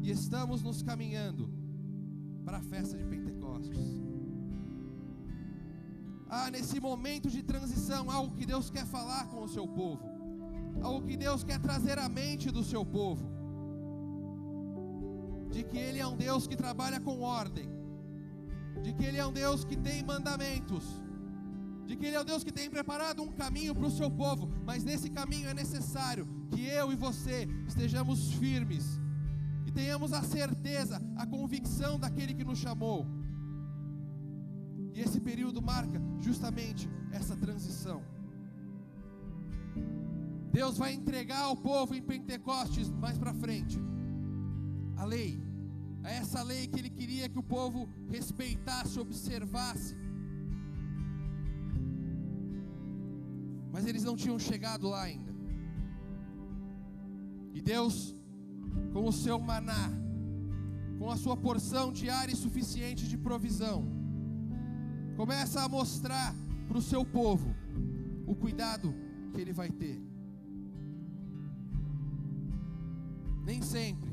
e 0.03 0.11
estamos 0.11 0.61
nos 0.61 0.83
caminhando 0.83 1.51
para 2.45 2.57
a 2.57 2.61
festa 2.73 2.95
de 2.99 3.05
Pentecostes. 3.05 3.79
Ah, 6.29 6.51
nesse 6.51 6.79
momento 6.79 7.27
de 7.31 7.41
transição, 7.41 8.11
algo 8.11 8.35
que 8.35 8.45
Deus 8.45 8.69
quer 8.69 8.85
falar 8.85 9.25
com 9.29 9.43
o 9.43 9.49
seu 9.49 9.67
povo, 9.67 10.08
algo 10.81 11.05
que 11.05 11.17
Deus 11.17 11.43
quer 11.43 11.59
trazer 11.59 11.97
à 11.99 12.07
mente 12.07 12.51
do 12.51 12.63
seu 12.63 12.85
povo, 12.85 13.29
de 15.51 15.63
que 15.63 15.77
Ele 15.77 15.99
é 15.99 16.07
um 16.07 16.15
Deus 16.15 16.47
que 16.47 16.55
trabalha 16.55 16.99
com 16.99 17.21
ordem, 17.21 17.69
de 18.81 18.93
que 18.93 19.03
Ele 19.03 19.17
é 19.17 19.25
um 19.25 19.33
Deus 19.33 19.63
que 19.63 19.77
tem 19.77 20.03
mandamentos, 20.03 20.85
de 21.85 21.95
que 21.95 22.05
Ele 22.05 22.15
é 22.15 22.21
um 22.21 22.25
Deus 22.25 22.43
que 22.43 22.51
tem 22.51 22.69
preparado 22.69 23.21
um 23.23 23.31
caminho 23.31 23.73
para 23.73 23.87
o 23.87 23.91
seu 23.91 24.09
povo, 24.09 24.49
mas 24.65 24.83
nesse 24.83 25.09
caminho 25.09 25.49
é 25.49 25.53
necessário 25.53 26.27
que 26.51 26.65
eu 26.65 26.91
e 26.91 26.95
você 26.95 27.47
estejamos 27.67 28.33
firmes. 28.33 28.99
E 29.65 29.71
tenhamos 29.71 30.13
a 30.13 30.23
certeza, 30.23 31.01
a 31.15 31.25
convicção 31.27 31.99
daquele 31.99 32.33
que 32.33 32.43
nos 32.43 32.57
chamou. 32.57 33.05
E 34.93 34.99
esse 34.99 35.19
período 35.19 35.61
marca 35.61 36.01
justamente 36.19 36.89
essa 37.11 37.35
transição. 37.35 38.01
Deus 40.59 40.77
vai 40.77 40.91
entregar 40.93 41.43
ao 41.43 41.55
povo 41.55 41.95
em 41.95 42.01
Pentecostes 42.01 42.89
mais 43.03 43.17
para 43.17 43.33
frente 43.33 43.79
a 44.97 45.05
lei, 45.05 45.41
a 46.03 46.11
essa 46.11 46.43
lei 46.43 46.67
que 46.67 46.77
Ele 46.79 46.89
queria 46.89 47.29
que 47.29 47.39
o 47.39 47.43
povo 47.43 47.87
respeitasse, 48.09 48.99
observasse 48.99 49.95
mas 53.71 53.85
eles 53.85 54.03
não 54.03 54.17
tinham 54.17 54.37
chegado 54.37 54.89
lá 54.89 55.03
ainda. 55.03 55.33
E 57.53 57.61
Deus, 57.61 58.13
com 58.91 59.05
o 59.07 59.13
seu 59.13 59.39
maná, 59.39 59.89
com 60.97 61.09
a 61.09 61.15
sua 61.15 61.37
porção 61.37 61.93
diária 61.93 62.33
e 62.33 62.35
suficiente 62.35 63.07
de 63.07 63.17
provisão, 63.17 63.87
começa 65.15 65.61
a 65.61 65.69
mostrar 65.69 66.35
para 66.67 66.77
o 66.77 66.81
seu 66.81 67.05
povo 67.05 67.55
o 68.27 68.35
cuidado 68.35 68.93
que 69.31 69.39
ele 69.39 69.53
vai 69.53 69.69
ter. 69.69 70.08
Nem 73.49 73.63
sempre 73.63 74.11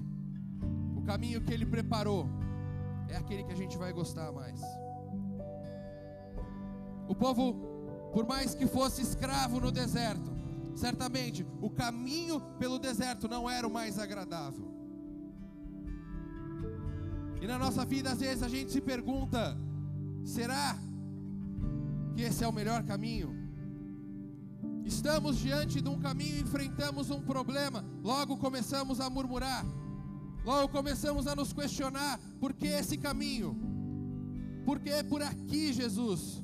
o 0.97 1.03
caminho 1.03 1.43
que 1.43 1.53
ele 1.53 1.67
preparou 1.67 2.27
é 3.07 3.17
aquele 3.19 3.45
que 3.45 3.53
a 3.53 3.57
gente 3.57 3.77
vai 3.77 3.93
gostar 3.93 4.33
mais. 4.33 4.59
O 7.07 7.15
povo 7.15 7.53
por 8.15 8.27
mais 8.27 8.55
que 8.55 8.67
fosse 8.67 9.03
escravo 9.03 9.61
no 9.61 9.71
deserto, 9.71 10.31
certamente 10.75 11.47
o 11.61 11.69
caminho 11.69 12.41
pelo 12.59 12.79
deserto 12.79 13.29
não 13.29 13.49
era 13.49 13.69
o 13.69 13.71
mais 13.71 13.99
agradável. 13.99 14.75
E 17.39 17.47
na 17.47 17.59
nossa 17.59 17.85
vida, 17.85 18.13
às 18.13 18.21
vezes, 18.21 18.43
a 18.43 18.49
gente 18.49 18.73
se 18.73 18.81
pergunta: 18.81 19.55
será 20.25 20.79
que 22.15 22.23
esse 22.23 22.43
é 22.43 22.49
o 22.49 22.53
melhor 22.53 22.83
caminho? 22.85 23.46
Estamos 24.87 25.37
diante 25.39 25.81
de 25.81 25.89
um 25.89 25.99
caminho, 25.99 26.39
enfrentamos 26.39 27.11
um 27.11 27.21
problema, 27.21 27.85
logo 28.05 28.37
começamos 28.37 29.01
a 29.01 29.11
murmurar, 29.11 29.67
logo 30.45 30.69
começamos 30.69 31.27
a 31.27 31.35
nos 31.35 31.53
questionar: 31.53 32.21
por 32.39 32.53
que 32.53 32.69
esse 32.69 32.97
caminho? 32.97 33.51
Por 34.65 34.79
que 34.79 35.03
por 35.03 35.23
aqui, 35.23 35.73
Jesus? 35.73 36.41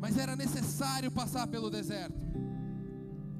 Mas 0.00 0.16
era 0.16 0.36
necessário 0.36 1.10
passar 1.10 1.48
pelo 1.48 1.68
deserto. 1.68 2.28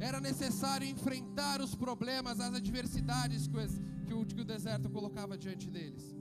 Era 0.00 0.20
necessário 0.20 0.88
enfrentar 0.88 1.60
os 1.60 1.75
problemas, 1.75 2.40
as 2.40 2.54
adversidades 2.54 3.48
que 4.06 4.14
o, 4.14 4.25
que 4.26 4.40
o 4.40 4.44
deserto 4.44 4.90
colocava 4.90 5.38
diante 5.38 5.70
deles. 5.70 6.16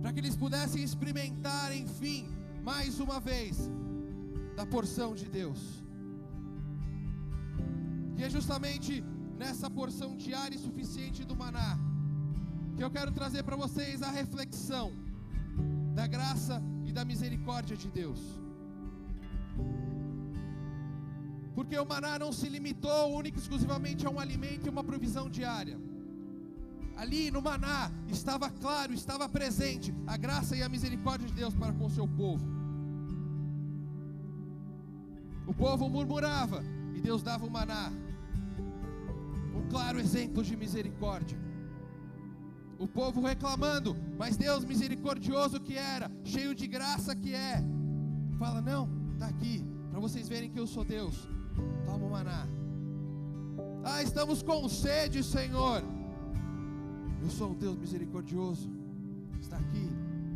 Para 0.00 0.12
que 0.12 0.18
eles 0.18 0.36
pudessem 0.36 0.82
experimentar, 0.82 1.76
enfim, 1.76 2.28
mais 2.64 2.98
uma 2.98 3.20
vez, 3.20 3.70
da 4.56 4.64
porção 4.66 5.14
de 5.14 5.26
Deus. 5.38 5.60
E 8.16 8.22
é 8.22 8.30
justamente 8.30 9.02
nessa 9.36 9.68
porção 9.70 10.16
diária 10.16 10.56
e 10.56 10.58
suficiente 10.58 11.24
do 11.24 11.34
maná 11.34 11.78
que 12.76 12.82
eu 12.82 12.90
quero 12.90 13.12
trazer 13.12 13.42
para 13.42 13.56
vocês 13.56 14.02
a 14.02 14.10
reflexão 14.10 14.92
da 15.94 16.06
graça 16.06 16.62
e 16.86 16.92
da 16.92 17.04
misericórdia 17.04 17.76
de 17.76 17.88
Deus. 17.90 18.20
Porque 21.54 21.78
o 21.78 21.84
maná 21.84 22.18
não 22.18 22.32
se 22.32 22.48
limitou 22.48 23.14
única 23.14 23.38
e 23.38 23.42
exclusivamente 23.42 24.06
a 24.06 24.10
um 24.10 24.18
alimento 24.18 24.66
e 24.66 24.70
uma 24.70 24.82
provisão 24.82 25.28
diária. 25.28 25.78
Ali 26.96 27.30
no 27.30 27.42
maná 27.42 27.90
estava 28.08 28.48
claro, 28.50 28.92
estava 28.94 29.28
presente 29.28 29.94
a 30.06 30.16
graça 30.16 30.56
e 30.56 30.62
a 30.62 30.68
misericórdia 30.68 31.28
de 31.28 31.34
Deus 31.34 31.54
para 31.54 31.72
com 31.72 31.86
o 31.86 31.90
seu 31.90 32.06
povo. 32.06 32.61
O 35.46 35.54
povo 35.54 35.88
murmurava 35.88 36.62
e 36.94 37.00
Deus 37.00 37.22
dava 37.22 37.46
o 37.46 37.50
maná. 37.50 37.92
Um 39.54 39.68
claro 39.68 39.98
exemplo 39.98 40.42
de 40.42 40.56
misericórdia. 40.56 41.38
O 42.78 42.88
povo 42.88 43.20
reclamando, 43.20 43.96
mas 44.18 44.36
Deus 44.36 44.64
misericordioso 44.64 45.60
que 45.60 45.76
era, 45.76 46.10
cheio 46.24 46.54
de 46.54 46.66
graça 46.66 47.14
que 47.14 47.34
é, 47.34 47.62
fala: 48.38 48.60
Não, 48.60 48.88
está 49.12 49.26
aqui, 49.26 49.64
para 49.90 50.00
vocês 50.00 50.28
verem 50.28 50.50
que 50.50 50.58
eu 50.58 50.66
sou 50.66 50.84
Deus. 50.84 51.28
Toma 51.84 52.06
o 52.06 52.10
maná. 52.10 52.46
Ah, 53.84 54.02
estamos 54.02 54.42
com 54.42 54.68
sede, 54.68 55.22
Senhor. 55.22 55.82
Eu 57.22 57.30
sou 57.30 57.50
um 57.50 57.54
Deus 57.54 57.76
misericordioso. 57.76 58.70
Está 59.40 59.56
aqui. 59.58 59.90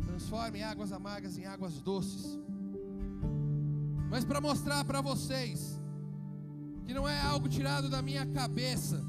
Transforme 0.05 0.63
águas 0.63 0.91
amargas 0.91 1.37
em 1.37 1.45
águas 1.45 1.81
doces. 1.81 2.39
Mas 4.09 4.23
para 4.23 4.39
mostrar 4.39 4.83
para 4.85 5.01
vocês 5.01 5.79
que 6.85 6.93
não 6.93 7.07
é 7.07 7.19
algo 7.21 7.49
tirado 7.49 7.89
da 7.89 8.01
minha 8.01 8.25
cabeça, 8.25 9.03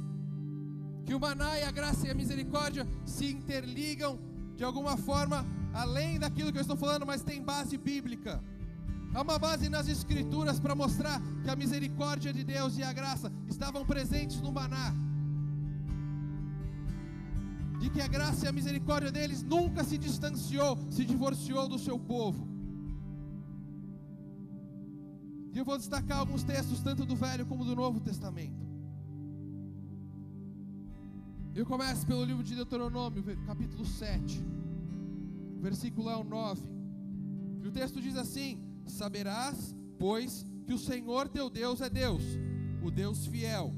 que 1.04 1.14
o 1.14 1.20
maná 1.20 1.58
e 1.58 1.62
a 1.62 1.70
graça 1.70 2.06
e 2.06 2.10
a 2.10 2.14
misericórdia 2.14 2.86
se 3.06 3.26
interligam 3.26 4.18
de 4.56 4.64
alguma 4.64 4.96
forma 4.96 5.46
além 5.72 6.18
daquilo 6.18 6.50
que 6.52 6.58
eu 6.58 6.62
estou 6.62 6.76
falando, 6.76 7.06
mas 7.06 7.22
tem 7.22 7.42
base 7.42 7.78
bíblica. 7.78 8.42
Há 9.14 9.22
uma 9.22 9.38
base 9.38 9.68
nas 9.68 9.88
Escrituras 9.88 10.58
para 10.60 10.74
mostrar 10.74 11.22
que 11.42 11.48
a 11.48 11.56
misericórdia 11.56 12.32
de 12.32 12.44
Deus 12.44 12.76
e 12.76 12.82
a 12.82 12.92
graça 12.92 13.32
estavam 13.46 13.86
presentes 13.86 14.40
no 14.40 14.52
maná. 14.52 14.92
De 17.78 17.88
que 17.88 18.00
a 18.00 18.08
graça 18.08 18.46
e 18.46 18.48
a 18.48 18.52
misericórdia 18.52 19.12
deles 19.12 19.42
nunca 19.42 19.84
se 19.84 19.96
distanciou, 19.96 20.76
se 20.90 21.04
divorciou 21.04 21.68
do 21.68 21.78
seu 21.78 21.98
povo. 21.98 22.57
E 25.52 25.58
eu 25.58 25.64
vou 25.64 25.76
destacar 25.76 26.18
alguns 26.18 26.42
textos, 26.42 26.80
tanto 26.80 27.04
do 27.04 27.16
Velho 27.16 27.46
como 27.46 27.64
do 27.64 27.74
Novo 27.74 28.00
Testamento. 28.00 28.66
Eu 31.54 31.66
começo 31.66 32.06
pelo 32.06 32.24
livro 32.24 32.44
de 32.44 32.54
Deuteronômio, 32.54 33.24
capítulo 33.44 33.84
7, 33.84 34.44
versículo 35.60 36.22
9. 36.22 36.62
E 37.62 37.66
o 37.66 37.72
texto 37.72 38.00
diz 38.00 38.16
assim: 38.16 38.62
Saberás, 38.86 39.74
pois, 39.98 40.46
que 40.64 40.72
o 40.72 40.78
Senhor 40.78 41.28
teu 41.28 41.50
Deus 41.50 41.80
é 41.80 41.90
Deus, 41.90 42.22
o 42.82 42.90
Deus 42.90 43.26
fiel, 43.26 43.74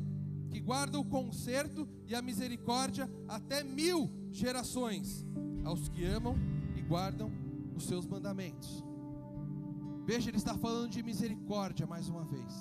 que 0.50 0.60
guarda 0.60 0.98
o 0.98 1.04
conserto 1.04 1.88
e 2.06 2.14
a 2.14 2.20
misericórdia 2.20 3.08
até 3.28 3.62
mil 3.62 4.10
gerações, 4.30 5.24
aos 5.64 5.88
que 5.88 6.04
amam 6.04 6.34
e 6.76 6.82
guardam 6.82 7.30
os 7.74 7.84
seus 7.84 8.06
mandamentos. 8.06 8.84
Veja, 10.10 10.28
ele 10.28 10.38
está 10.38 10.54
falando 10.62 10.88
de 10.94 11.04
misericórdia 11.04 11.86
mais 11.86 12.08
uma 12.08 12.24
vez. 12.24 12.52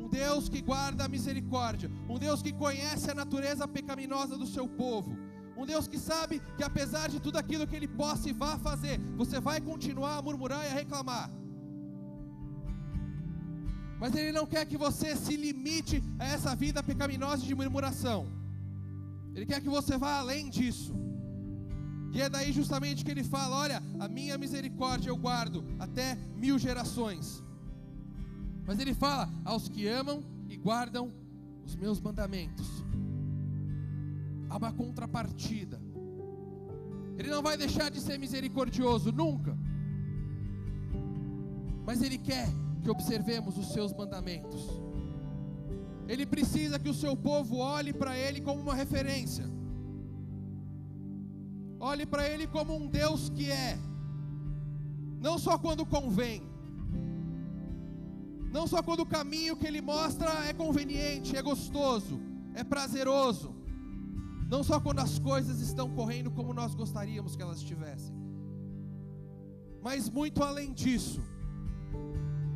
Um 0.00 0.06
Deus 0.06 0.50
que 0.50 0.60
guarda 0.60 1.04
a 1.04 1.08
misericórdia, 1.08 1.90
um 2.06 2.18
Deus 2.18 2.42
que 2.42 2.52
conhece 2.52 3.10
a 3.10 3.14
natureza 3.14 3.66
pecaminosa 3.66 4.36
do 4.36 4.46
seu 4.46 4.66
povo, 4.68 5.16
um 5.56 5.64
Deus 5.64 5.88
que 5.88 5.98
sabe 5.98 6.42
que 6.58 6.62
apesar 6.62 7.08
de 7.08 7.20
tudo 7.20 7.38
aquilo 7.38 7.66
que 7.66 7.74
ele 7.74 7.88
possa 7.88 8.28
e 8.28 8.34
vá 8.34 8.58
fazer, 8.58 9.00
você 9.16 9.40
vai 9.40 9.62
continuar 9.62 10.18
a 10.18 10.22
murmurar 10.26 10.62
e 10.66 10.68
a 10.68 10.74
reclamar. 10.74 11.30
Mas 13.98 14.14
Ele 14.14 14.30
não 14.30 14.46
quer 14.46 14.66
que 14.66 14.76
você 14.76 15.16
se 15.16 15.36
limite 15.38 16.04
a 16.18 16.26
essa 16.34 16.54
vida 16.54 16.82
pecaminosa 16.82 17.46
de 17.46 17.54
murmuração. 17.54 18.20
Ele 19.34 19.46
quer 19.46 19.62
que 19.62 19.70
você 19.70 19.96
vá 19.96 20.18
além 20.18 20.50
disso. 20.50 20.94
E 22.12 22.22
é 22.22 22.28
daí 22.28 22.52
justamente 22.52 23.04
que 23.04 23.10
ele 23.10 23.22
fala: 23.22 23.56
Olha, 23.56 23.82
a 23.98 24.08
minha 24.08 24.38
misericórdia 24.38 25.10
eu 25.10 25.16
guardo 25.16 25.64
até 25.78 26.16
mil 26.36 26.58
gerações. 26.58 27.42
Mas 28.66 28.78
ele 28.78 28.94
fala: 28.94 29.30
Aos 29.44 29.68
que 29.68 29.86
amam 29.86 30.22
e 30.48 30.56
guardam 30.56 31.12
os 31.64 31.76
meus 31.76 32.00
mandamentos. 32.00 32.66
Há 34.48 34.56
uma 34.56 34.72
contrapartida. 34.72 35.80
Ele 37.18 37.28
não 37.28 37.42
vai 37.42 37.56
deixar 37.56 37.90
de 37.90 38.00
ser 38.00 38.18
misericordioso 38.18 39.12
nunca. 39.12 39.56
Mas 41.84 42.00
ele 42.00 42.16
quer 42.16 42.48
que 42.82 42.88
observemos 42.88 43.58
os 43.58 43.72
seus 43.72 43.92
mandamentos. 43.92 44.62
Ele 46.06 46.24
precisa 46.24 46.78
que 46.78 46.88
o 46.88 46.94
seu 46.94 47.14
povo 47.16 47.56
olhe 47.56 47.92
para 47.92 48.16
ele 48.16 48.40
como 48.40 48.62
uma 48.62 48.74
referência. 48.74 49.57
Olhe 51.90 52.04
para 52.04 52.28
ele 52.28 52.46
como 52.46 52.76
um 52.76 52.86
Deus 52.86 53.30
que 53.30 53.50
é, 53.50 53.78
não 55.26 55.38
só 55.38 55.56
quando 55.56 55.86
convém, 55.86 56.42
não 58.56 58.66
só 58.66 58.82
quando 58.82 59.00
o 59.00 59.06
caminho 59.06 59.56
que 59.56 59.66
ele 59.66 59.80
mostra 59.80 60.30
é 60.50 60.52
conveniente, 60.52 61.34
é 61.34 61.40
gostoso, 61.40 62.20
é 62.54 62.62
prazeroso, 62.62 63.54
não 64.50 64.62
só 64.62 64.78
quando 64.78 64.98
as 64.98 65.18
coisas 65.18 65.62
estão 65.62 65.88
correndo 65.98 66.30
como 66.30 66.52
nós 66.52 66.74
gostaríamos 66.74 67.34
que 67.34 67.42
elas 67.42 67.56
estivessem, 67.56 68.14
mas 69.80 70.10
muito 70.10 70.44
além 70.44 70.74
disso, 70.74 71.22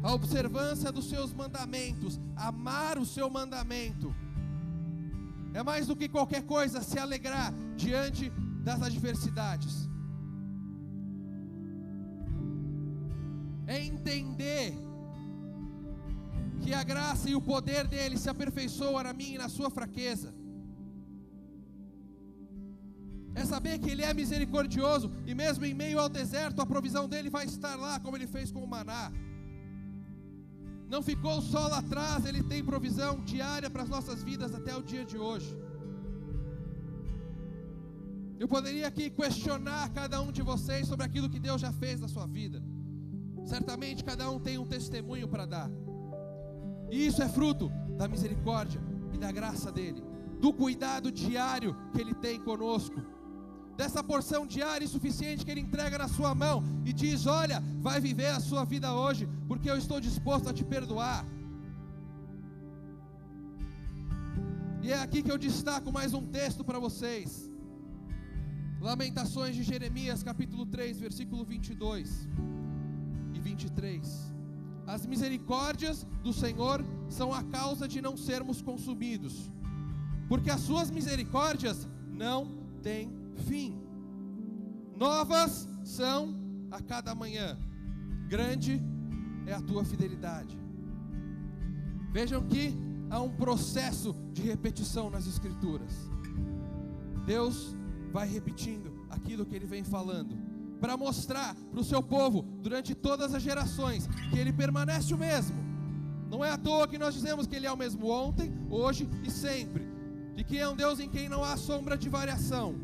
a 0.03 0.13
observância 0.13 0.93
dos 0.93 1.09
seus 1.09 1.33
mandamentos, 1.33 2.21
amar 2.37 2.99
o 2.99 3.07
seu 3.07 3.31
mandamento, 3.31 4.15
é 5.55 5.63
mais 5.63 5.87
do 5.87 5.97
que 5.97 6.07
qualquer 6.07 6.43
coisa 6.43 6.83
se 6.83 6.99
alegrar 6.99 7.51
diante 7.77 8.31
das 8.63 8.81
adversidades, 8.83 9.89
é 13.67 13.85
entender 13.85 14.73
que 16.63 16.73
a 16.73 16.83
graça 16.83 17.29
e 17.29 17.35
o 17.35 17.41
poder 17.41 17.87
dele 17.87 18.17
se 18.17 18.29
aperfeiçoam 18.29 19.03
na 19.03 19.13
minha 19.13 19.35
e 19.35 19.39
na 19.39 19.49
sua 19.49 19.71
fraqueza. 19.71 20.33
É 23.35 23.45
saber 23.45 23.79
que 23.79 23.91
ele 23.91 24.03
é 24.03 24.13
misericordioso 24.13 25.11
e 25.27 25.35
mesmo 25.35 25.65
em 25.65 25.75
meio 25.75 25.99
ao 25.99 26.09
deserto 26.09 26.61
a 26.61 26.67
provisão 26.67 27.09
dele 27.09 27.31
vai 27.31 27.47
estar 27.47 27.77
lá, 27.77 27.99
como 27.99 28.17
ele 28.17 28.27
fez 28.27 28.53
com 28.53 28.63
o 28.63 28.69
maná. 28.69 29.11
Não 30.89 31.03
ficou 31.03 31.41
só 31.41 31.67
lá 31.69 31.79
atrás, 31.79 32.27
ele 32.27 32.43
tem 32.43 32.63
provisão 32.63 33.13
diária 33.25 33.71
para 33.71 33.83
as 33.83 33.89
nossas 33.89 34.23
vidas 34.23 34.55
até 34.55 34.77
o 34.77 34.83
dia 34.83 35.05
de 35.05 35.17
hoje. 35.17 35.57
Eu 38.43 38.49
poderia 38.49 38.89
aqui 38.89 39.09
questionar 39.09 39.89
cada 39.91 40.21
um 40.21 40.33
de 40.37 40.43
vocês 40.43 40.89
sobre 40.89 41.07
aquilo 41.07 41.31
que 41.31 41.39
Deus 41.39 41.61
já 41.61 41.73
fez 41.73 42.01
na 42.01 42.09
sua 42.09 42.27
vida. 42.27 42.61
Certamente 43.45 44.03
cada 44.03 44.29
um 44.29 44.41
tem 44.41 44.59
um 44.59 44.67
testemunho 44.67 45.29
para 45.29 45.47
dar. 45.47 45.71
E 46.91 47.07
isso 47.07 47.23
é 47.23 47.29
fruto 47.29 47.71
da 47.97 48.09
misericórdia 48.09 48.81
e 49.13 49.17
da 49.17 49.31
graça 49.31 49.71
dele, 49.71 50.03
do 50.41 50.53
cuidado 50.53 51.13
diário 51.13 51.77
que 51.93 52.01
ele 52.01 52.15
tem 52.15 52.41
conosco, 52.41 53.01
dessa 53.77 54.03
porção 54.03 54.45
diária 54.45 54.85
e 54.85 54.89
suficiente 54.89 55.45
que 55.45 55.51
ele 55.53 55.61
entrega 55.61 55.97
na 55.97 56.09
sua 56.09 56.35
mão 56.35 56.65
e 56.85 56.93
diz: 56.93 57.27
Olha, 57.27 57.63
vai 57.79 58.01
viver 58.01 58.33
a 58.33 58.41
sua 58.41 58.65
vida 58.65 58.93
hoje, 58.93 59.29
porque 59.47 59.71
eu 59.71 59.79
estou 59.79 60.01
disposto 60.01 60.49
a 60.49 60.53
te 60.53 60.65
perdoar. 60.65 61.25
E 64.83 64.91
é 64.91 64.99
aqui 64.99 65.23
que 65.23 65.31
eu 65.31 65.39
destaco 65.39 65.93
mais 65.93 66.13
um 66.13 66.27
texto 66.27 66.65
para 66.65 66.81
vocês. 66.81 67.52
Lamentações 68.83 69.55
de 69.55 69.63
Jeremias, 69.63 70.25
capítulo 70.25 70.67
3, 70.67 70.99
versículo 70.99 71.45
22 71.45 72.29
e 73.33 73.39
23. 73.39 74.35
As 74.85 75.07
misericórdias 75.07 76.05
do 76.21 76.33
Senhor 76.33 76.85
são 77.09 77.33
a 77.33 77.45
causa 77.45 77.87
de 77.87 78.01
não 78.01 78.17
sermos 78.17 78.61
consumidos, 78.61 79.49
porque 80.29 80.51
as 80.51 80.63
suas 80.63 80.91
misericórdias 80.91 81.87
não 82.11 82.59
têm 82.83 83.09
fim. 83.47 83.81
Novas 84.97 85.69
são 85.85 86.35
a 86.69 86.83
cada 86.83 87.15
manhã, 87.15 87.57
grande 88.27 88.83
é 89.47 89.53
a 89.53 89.63
tua 89.63 89.85
fidelidade. 89.85 90.59
Vejam 92.11 92.45
que 92.49 92.75
há 93.09 93.21
um 93.21 93.31
processo 93.31 94.13
de 94.33 94.43
repetição 94.43 95.09
nas 95.09 95.29
Escrituras. 95.29 96.11
Deus 97.25 97.77
vai 98.13 98.29
repetindo 98.29 99.07
aquilo 99.11 99.45
que 99.45 99.57
Ele 99.57 99.67
vem 99.67 99.83
falando 99.83 100.53
para 100.83 100.97
mostrar 100.97 101.55
para 101.71 101.79
o 101.79 101.85
seu 101.85 102.03
povo, 102.03 102.43
durante 102.61 102.93
todas 102.93 103.33
as 103.33 103.41
gerações, 103.41 104.09
que 104.31 104.37
ele 104.37 104.53
permanece 104.53 105.15
o 105.15 105.17
mesmo. 105.17 105.57
Não 106.29 106.45
é 106.45 106.51
à 106.51 106.59
toa 106.59 106.89
que 106.89 106.99
nós 106.99 107.15
dizemos 107.15 107.47
que 107.47 107.55
ele 107.55 107.69
é 107.69 107.73
o 107.73 107.77
mesmo 107.77 108.09
ontem, 108.09 108.53
hoje 108.69 109.09
e 109.23 109.31
sempre. 109.31 109.87
De 110.35 110.43
que 110.43 110.59
é 110.59 110.69
um 110.69 110.75
Deus 110.75 110.99
em 110.99 111.09
quem 111.09 111.29
não 111.29 111.45
há 111.45 111.57
sombra 111.57 111.97
de 111.97 112.09
variação. 112.09 112.75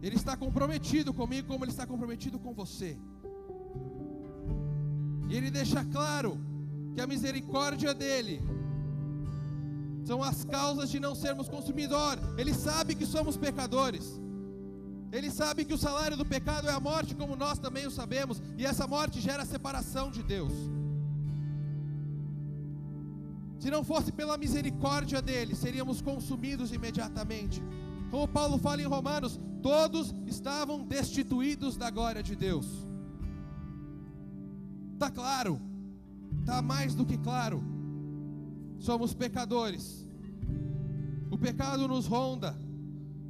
Ele 0.00 0.14
está 0.14 0.36
comprometido 0.36 1.12
comigo 1.12 1.48
como 1.48 1.64
ele 1.64 1.72
está 1.72 1.84
comprometido 1.84 2.38
com 2.38 2.54
você. 2.54 2.96
E 5.28 5.34
ele 5.34 5.50
deixa 5.50 5.84
claro 5.86 6.38
que 6.94 7.00
a 7.00 7.06
misericórdia 7.06 7.92
dele 7.92 8.40
são 10.04 10.22
as 10.22 10.44
causas 10.44 10.90
de 10.90 11.00
não 11.00 11.14
sermos 11.14 11.48
consumidos. 11.48 11.96
Ora, 11.96 12.20
ele 12.36 12.52
sabe 12.52 12.94
que 12.94 13.06
somos 13.06 13.36
pecadores. 13.36 14.20
Ele 15.10 15.30
sabe 15.30 15.64
que 15.64 15.72
o 15.72 15.78
salário 15.78 16.16
do 16.16 16.26
pecado 16.26 16.68
é 16.68 16.72
a 16.72 16.80
morte, 16.80 17.14
como 17.14 17.36
nós 17.36 17.58
também 17.58 17.86
o 17.86 17.90
sabemos, 17.90 18.42
e 18.58 18.66
essa 18.66 18.86
morte 18.86 19.20
gera 19.20 19.44
separação 19.44 20.10
de 20.10 20.22
Deus. 20.22 20.52
Se 23.60 23.70
não 23.70 23.82
fosse 23.82 24.12
pela 24.12 24.36
misericórdia 24.36 25.22
dele, 25.22 25.54
seríamos 25.54 26.02
consumidos 26.02 26.72
imediatamente. 26.72 27.62
Como 28.10 28.28
Paulo 28.28 28.58
fala 28.58 28.82
em 28.82 28.86
Romanos, 28.86 29.40
todos 29.62 30.14
estavam 30.26 30.84
destituídos 30.84 31.76
da 31.76 31.88
glória 31.90 32.22
de 32.22 32.36
Deus. 32.36 32.66
Está 34.92 35.10
claro, 35.10 35.60
está 36.40 36.60
mais 36.60 36.94
do 36.94 37.06
que 37.06 37.16
claro. 37.16 37.73
Somos 38.78 39.14
pecadores. 39.14 40.06
O 41.30 41.38
pecado 41.38 41.88
nos 41.88 42.06
ronda. 42.06 42.56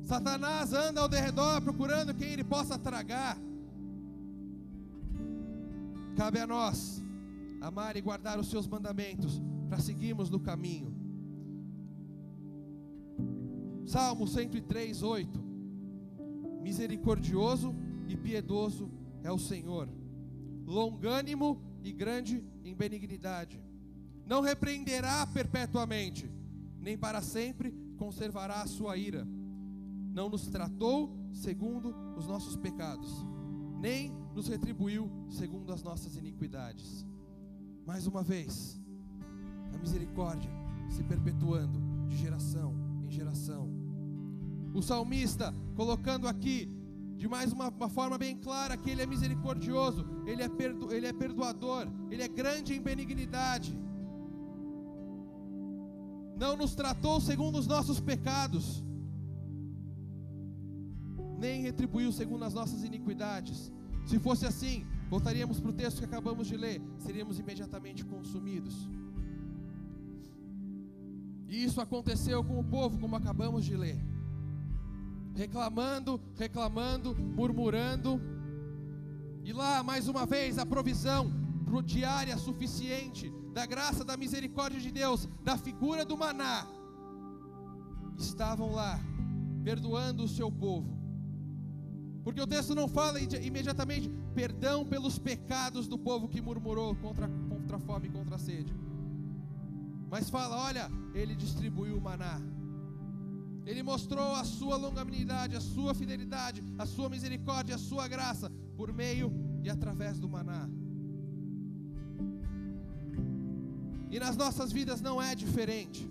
Satanás 0.03 0.73
anda 0.73 1.01
ao 1.01 1.09
derredor 1.09 1.63
procurando 1.63 2.15
quem 2.15 2.29
ele 2.29 2.45
possa 2.45 2.79
tragar. 2.79 3.39
Cabe 6.17 6.39
a 6.39 6.47
nós 6.47 7.03
amar 7.61 7.97
e 7.97 8.01
guardar 8.03 8.39
os 8.39 8.49
seus 8.49 8.69
mandamentos 8.69 9.41
para 9.69 9.79
seguirmos 9.79 10.29
no 10.29 10.39
caminho. 10.39 10.95
Salmo 13.87 14.27
103, 14.27 15.03
8. 15.03 15.45
Misericordioso 16.63 17.75
e 18.07 18.17
piedoso 18.17 18.91
é 19.23 19.33
o 19.33 19.39
Senhor, 19.39 19.89
longânimo 20.67 21.61
e 21.83 21.93
grande 21.93 22.45
em 22.63 22.75
benignidade. 22.75 23.64
Não 24.27 24.41
repreenderá 24.41 25.27
perpetuamente, 25.27 26.31
nem 26.79 26.97
para 26.97 27.21
sempre 27.21 27.75
conservará 27.97 28.63
a 28.63 28.67
sua 28.67 28.97
ira 28.97 29.27
não 30.15 30.29
nos 30.29 30.47
tratou 30.47 31.13
segundo 31.33 31.93
os 32.17 32.29
nossos 32.29 32.57
pecados, 32.57 33.27
nem 33.81 34.13
nos 34.33 34.47
retribuiu 34.47 35.11
segundo 35.29 35.73
as 35.73 35.83
nossas 35.83 36.17
iniquidades. 36.17 37.05
Mais 37.85 38.07
uma 38.07 38.23
vez, 38.23 38.81
a 39.75 39.77
misericórdia 39.77 40.49
se 40.89 41.03
perpetuando 41.03 41.83
de 42.07 42.17
geração 42.17 42.73
em 43.05 43.11
geração. 43.11 43.69
O 44.73 44.81
salmista 44.81 45.53
colocando 45.75 46.29
aqui 46.29 46.69
de 47.17 47.27
mais 47.27 47.53
uma, 47.53 47.69
uma, 47.69 47.89
forma 47.89 48.17
bem 48.17 48.37
clara 48.37 48.77
que 48.77 48.91
ele 48.91 49.03
é 49.03 49.07
misericordioso, 49.07 50.07
ele 50.27 50.43
é, 50.43 50.49
perdo, 50.49 50.93
ele 50.93 51.07
é 51.07 51.13
perdoador, 51.13 51.89
ele 52.09 52.23
é 52.23 52.29
grande 52.29 52.73
em 52.73 52.81
benignidade. 52.81 53.77
Não 56.37 56.57
nos 56.57 56.75
tratou 56.75 57.21
segundo 57.21 57.59
os 57.59 57.67
nossos 57.67 58.01
pecados, 58.01 58.83
nem 61.39 61.63
retribuiu 61.63 62.11
segundo 62.13 62.45
as 62.45 62.55
nossas 62.55 62.83
iniquidades. 62.83 63.73
Se 64.07 64.19
fosse 64.19 64.45
assim, 64.47 64.87
voltaríamos 65.09 65.61
para 65.61 65.71
o 65.71 65.73
texto 65.73 65.99
que 65.99 66.05
acabamos 66.05 66.47
de 66.47 66.57
ler, 66.57 66.83
seríamos 66.99 67.39
imediatamente 67.39 68.05
consumidos. 68.05 68.89
E 71.49 71.65
isso 71.65 71.81
aconteceu 71.81 72.43
com 72.43 72.59
o 72.59 72.65
povo, 72.65 72.99
como 72.99 73.15
acabamos 73.15 73.65
de 73.65 73.77
ler. 73.77 73.99
Reclamando, 75.35 76.21
reclamando, 76.37 77.15
murmurando. 77.15 78.21
E 79.45 79.53
lá, 79.53 79.83
mais 79.83 80.09
uma 80.09 80.27
vez, 80.27 80.59
a 80.59 80.67
provisão 80.67 81.31
diária 81.85 82.37
suficiente 82.39 83.33
da 83.55 83.65
graça, 83.65 84.05
da 84.05 84.17
misericórdia 84.17 84.81
de 84.81 84.91
Deus, 84.91 85.27
da 85.43 85.57
figura 85.57 86.05
do 86.05 86.17
maná, 86.19 86.67
estavam 88.19 88.73
lá, 88.73 89.01
perdoando 89.65 90.25
o 90.25 90.29
seu 90.29 90.53
povo 90.53 91.05
porque 92.25 92.41
o 92.41 92.47
texto 92.47 92.75
não 92.75 92.89
fala 92.89 93.21
imediatamente 93.21 94.11
perdão 94.35 94.83
pelos 94.83 95.19
pecados 95.19 95.87
do 95.87 95.99
povo 95.99 96.27
que 96.27 96.41
murmurou 96.41 96.97
contra, 96.97 97.29
contra 97.29 97.77
a 97.77 97.81
fome 97.81 98.09
e 98.09 98.11
contra 98.11 98.37
a 98.37 98.39
sede. 98.39 98.75
Mas 100.11 100.31
fala: 100.31 100.57
olha, 100.65 100.91
ele 101.15 101.35
distribuiu 101.37 101.99
o 101.99 102.01
maná. 102.01 102.41
Ele 103.67 103.83
mostrou 103.83 104.35
a 104.35 104.45
sua 104.45 104.77
longanimidade, 104.77 105.55
a 105.55 105.61
sua 105.61 105.95
fidelidade, 105.95 106.63
a 106.79 106.87
sua 106.87 107.11
misericórdia, 107.11 107.75
a 107.75 107.79
sua 107.79 108.09
graça, 108.09 108.51
por 108.75 108.91
meio 108.93 109.31
e 109.63 109.69
através 109.69 110.19
do 110.19 110.29
maná. 110.29 110.69
E 114.15 114.19
nas 114.25 114.37
nossas 114.37 114.71
vidas 114.71 115.01
não 115.07 115.21
é 115.21 115.35
diferente. 115.35 116.03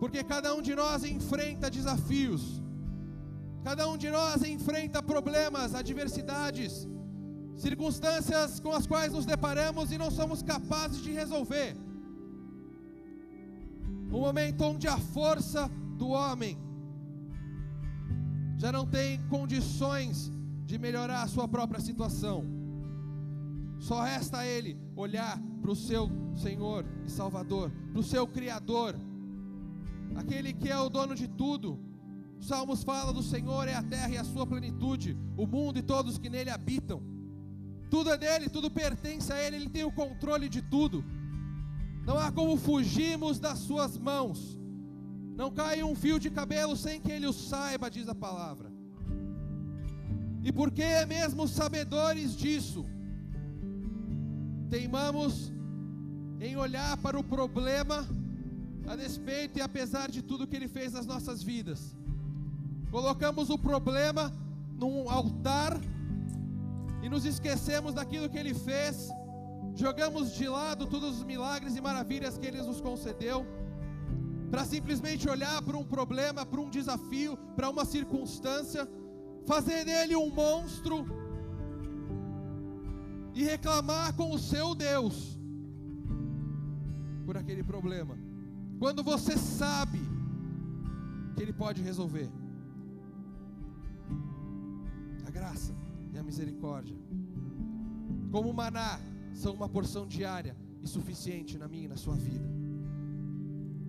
Porque 0.00 0.22
cada 0.32 0.52
um 0.56 0.60
de 0.68 0.74
nós 0.74 1.04
enfrenta 1.04 1.70
desafios, 1.70 2.42
cada 3.62 3.84
um 3.90 3.96
de 3.96 4.10
nós 4.10 4.42
enfrenta 4.42 5.00
problemas, 5.12 5.76
adversidades, 5.76 6.88
circunstâncias 7.56 8.58
com 8.58 8.72
as 8.72 8.84
quais 8.84 9.12
nos 9.12 9.24
deparamos 9.24 9.92
e 9.92 9.98
não 10.02 10.10
somos 10.10 10.42
capazes 10.42 11.00
de 11.00 11.12
resolver. 11.12 11.76
Um 14.16 14.22
momento 14.26 14.64
onde 14.64 14.88
a 14.88 14.98
força 14.98 15.70
do 15.96 16.08
homem 16.08 16.58
já 18.58 18.72
não 18.72 18.84
tem 18.98 19.22
condições 19.28 20.32
de 20.64 20.78
melhorar 20.78 21.22
a 21.22 21.28
sua 21.28 21.46
própria 21.46 21.80
situação. 21.80 22.55
Só 23.78 24.02
resta 24.02 24.38
a 24.38 24.46
ele 24.46 24.78
olhar 24.94 25.40
para 25.60 25.70
o 25.70 25.76
seu 25.76 26.10
Senhor 26.34 26.84
e 27.04 27.10
Salvador, 27.10 27.70
para 27.92 28.00
o 28.00 28.04
seu 28.04 28.26
Criador, 28.26 28.94
aquele 30.14 30.52
que 30.52 30.68
é 30.68 30.78
o 30.78 30.88
dono 30.88 31.14
de 31.14 31.28
tudo. 31.28 31.78
Os 32.38 32.46
Salmos 32.46 32.82
fala 32.82 33.12
do 33.12 33.22
Senhor 33.22 33.66
é 33.68 33.74
a 33.74 33.82
terra 33.82 34.10
e 34.10 34.18
a 34.18 34.24
sua 34.24 34.46
plenitude, 34.46 35.16
o 35.36 35.46
mundo 35.46 35.78
e 35.78 35.82
todos 35.82 36.18
que 36.18 36.28
nele 36.28 36.50
habitam. 36.50 37.02
Tudo 37.90 38.10
é 38.10 38.18
dele, 38.18 38.48
tudo 38.48 38.70
pertence 38.70 39.32
a 39.32 39.42
ele, 39.42 39.56
ele 39.56 39.70
tem 39.70 39.84
o 39.84 39.92
controle 39.92 40.48
de 40.48 40.60
tudo. 40.62 41.04
Não 42.04 42.18
há 42.18 42.30
como 42.30 42.56
fugirmos 42.56 43.38
das 43.38 43.58
suas 43.58 43.96
mãos. 43.96 44.58
Não 45.36 45.50
cai 45.50 45.82
um 45.82 45.94
fio 45.94 46.18
de 46.18 46.30
cabelo 46.30 46.76
sem 46.76 47.00
que 47.00 47.12
ele 47.12 47.26
o 47.26 47.32
saiba, 47.32 47.90
diz 47.90 48.08
a 48.08 48.14
palavra. 48.14 48.72
E 50.42 50.52
porque 50.52 51.04
mesmo 51.06 51.48
sabedores 51.48 52.36
disso, 52.36 52.86
teimamos 54.66 55.52
em 56.40 56.56
olhar 56.56 56.96
para 56.98 57.18
o 57.18 57.24
problema 57.24 58.06
a 58.86 58.94
despeito 58.94 59.58
e 59.58 59.62
apesar 59.62 60.10
de 60.10 60.22
tudo 60.22 60.46
que 60.46 60.56
ele 60.56 60.68
fez 60.68 60.92
nas 60.92 61.06
nossas 61.06 61.42
vidas. 61.42 61.96
Colocamos 62.90 63.50
o 63.50 63.58
problema 63.58 64.32
num 64.78 65.08
altar 65.10 65.80
e 67.02 67.08
nos 67.08 67.24
esquecemos 67.24 67.94
daquilo 67.94 68.28
que 68.28 68.38
ele 68.38 68.54
fez, 68.54 69.08
jogamos 69.74 70.32
de 70.34 70.48
lado 70.48 70.86
todos 70.86 71.18
os 71.18 71.24
milagres 71.24 71.76
e 71.76 71.80
maravilhas 71.80 72.38
que 72.38 72.46
ele 72.46 72.62
nos 72.62 72.80
concedeu, 72.80 73.46
para 74.50 74.64
simplesmente 74.64 75.28
olhar 75.28 75.60
para 75.62 75.76
um 75.76 75.84
problema, 75.84 76.46
para 76.46 76.60
um 76.60 76.70
desafio, 76.70 77.36
para 77.56 77.68
uma 77.68 77.84
circunstância, 77.84 78.88
fazer 79.46 79.84
dele 79.84 80.14
um 80.16 80.30
monstro 80.30 81.04
e 83.36 83.44
reclamar 83.44 84.14
com 84.14 84.32
o 84.32 84.38
seu 84.38 84.74
Deus 84.74 85.38
por 87.26 87.36
aquele 87.36 87.62
problema. 87.62 88.16
Quando 88.78 89.04
você 89.04 89.36
sabe 89.36 90.00
que 91.34 91.42
Ele 91.42 91.52
pode 91.52 91.82
resolver. 91.82 92.30
A 95.26 95.30
graça 95.30 95.74
e 96.14 96.18
a 96.18 96.22
misericórdia, 96.22 96.96
como 98.32 98.48
o 98.48 98.54
maná, 98.54 98.98
são 99.34 99.52
uma 99.52 99.68
porção 99.68 100.06
diária 100.06 100.56
e 100.82 100.88
suficiente 100.88 101.58
na 101.58 101.68
minha 101.68 101.84
e 101.84 101.88
na 101.88 101.96
sua 101.96 102.16
vida. 102.16 102.48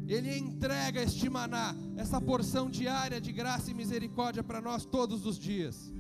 Ele 0.09 0.37
entrega 0.37 1.01
este 1.01 1.29
maná, 1.29 1.73
essa 1.95 2.19
porção 2.19 2.69
diária 2.69 3.21
de 3.21 3.31
graça 3.31 3.71
e 3.71 3.73
misericórdia 3.73 4.43
para 4.43 4.59
nós 4.59 4.83
todos 4.85 5.25
os 5.25 5.39
dias. 5.39 5.93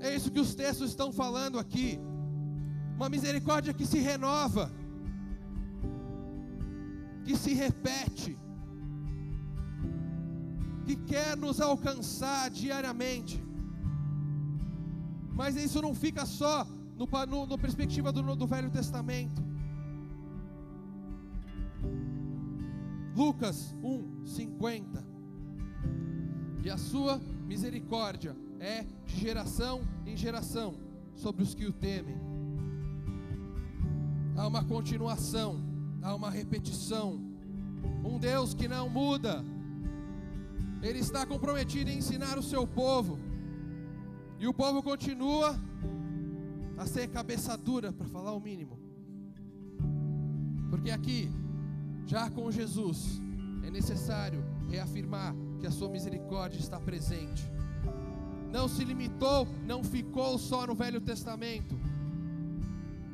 É 0.00 0.14
isso 0.14 0.30
que 0.30 0.40
os 0.40 0.54
textos 0.54 0.90
estão 0.90 1.12
falando 1.12 1.58
aqui. 1.58 1.98
Uma 2.96 3.08
misericórdia 3.08 3.72
que 3.72 3.86
se 3.86 3.98
renova 3.98 4.72
que 7.28 7.36
se 7.36 7.52
repete, 7.52 8.38
que 10.86 10.96
quer 10.96 11.36
nos 11.36 11.60
alcançar 11.60 12.48
diariamente. 12.48 13.38
Mas 15.34 15.54
isso 15.54 15.82
não 15.82 15.94
fica 15.94 16.24
só 16.24 16.66
no, 16.96 17.06
no, 17.26 17.44
no 17.44 17.58
perspectiva 17.58 18.10
do, 18.10 18.34
do 18.34 18.46
Velho 18.46 18.70
Testamento. 18.70 19.44
Lucas 23.14 23.76
1, 23.82 24.24
50. 24.24 25.06
E 26.64 26.70
a 26.70 26.78
sua 26.78 27.20
misericórdia 27.44 28.34
é 28.60 28.84
de 29.04 29.16
geração 29.16 29.82
em 30.06 30.16
geração 30.16 30.74
sobre 31.14 31.42
os 31.42 31.54
que 31.54 31.66
o 31.66 31.72
temem. 31.72 32.16
Há 34.36 34.46
uma 34.46 34.64
continuação 34.64 35.68
há 36.02 36.14
uma 36.14 36.30
repetição. 36.30 37.20
Um 38.04 38.18
Deus 38.18 38.54
que 38.54 38.68
não 38.68 38.88
muda, 38.88 39.44
Ele 40.82 40.98
está 40.98 41.26
comprometido 41.26 41.90
em 41.90 41.98
ensinar 41.98 42.38
o 42.38 42.42
seu 42.42 42.66
povo, 42.66 43.18
e 44.38 44.46
o 44.46 44.54
povo 44.54 44.82
continua 44.82 45.58
a 46.76 46.86
ser 46.86 47.08
cabeça 47.08 47.56
dura, 47.56 47.92
para 47.92 48.06
falar 48.06 48.32
o 48.32 48.40
mínimo, 48.40 48.78
porque 50.70 50.90
aqui, 50.90 51.30
já 52.06 52.30
com 52.30 52.50
Jesus, 52.50 53.20
é 53.64 53.70
necessário 53.70 54.44
reafirmar 54.68 55.34
que 55.58 55.66
a 55.66 55.70
sua 55.70 55.88
misericórdia 55.88 56.58
está 56.58 56.78
presente. 56.78 57.50
Não 58.50 58.68
se 58.68 58.84
limitou, 58.84 59.46
não 59.66 59.84
ficou 59.84 60.38
só 60.38 60.66
no 60.66 60.74
Velho 60.74 61.00
Testamento 61.00 61.78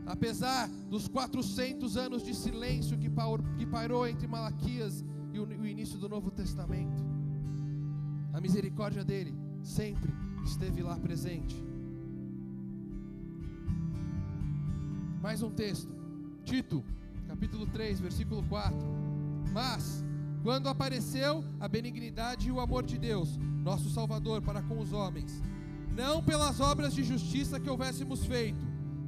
Apesar 0.06 0.68
dos 0.90 1.08
400 1.08 1.96
anos 1.96 2.22
de 2.22 2.34
silêncio 2.34 2.98
que 2.98 3.08
pairou 3.66 4.06
entre 4.06 4.26
Malaquias 4.26 5.02
e 5.32 5.40
o 5.40 5.66
início 5.66 5.98
do 5.98 6.08
Novo 6.08 6.30
Testamento, 6.30 7.02
a 8.32 8.40
misericórdia 8.40 9.02
dele 9.02 9.34
sempre 9.62 10.12
esteve 10.44 10.82
lá 10.82 10.96
presente. 10.96 11.56
Mais 15.22 15.42
um 15.42 15.50
texto, 15.50 15.90
Tito, 16.44 16.84
capítulo 17.26 17.66
3, 17.66 18.00
versículo 18.00 18.42
4. 18.42 18.76
Mas, 19.54 20.03
quando 20.44 20.68
apareceu 20.68 21.42
a 21.58 21.66
benignidade 21.66 22.48
e 22.48 22.52
o 22.52 22.60
amor 22.60 22.84
de 22.84 22.98
Deus, 22.98 23.38
nosso 23.62 23.88
Salvador, 23.88 24.42
para 24.42 24.60
com 24.60 24.78
os 24.78 24.92
homens, 24.92 25.42
não 25.96 26.22
pelas 26.22 26.60
obras 26.60 26.92
de 26.92 27.02
justiça 27.02 27.58
que 27.58 27.70
houvéssemos 27.70 28.26
feito, 28.26 28.62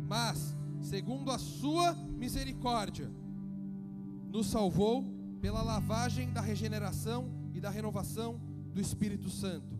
mas 0.09 0.57
segundo 0.81 1.31
a 1.31 1.37
sua 1.37 1.93
misericórdia, 1.93 3.13
nos 4.33 4.47
salvou 4.47 5.05
pela 5.39 5.61
lavagem 5.61 6.33
da 6.33 6.41
regeneração 6.41 7.31
e 7.53 7.61
da 7.61 7.69
renovação 7.69 8.41
do 8.73 8.81
Espírito 8.81 9.29
Santo, 9.29 9.79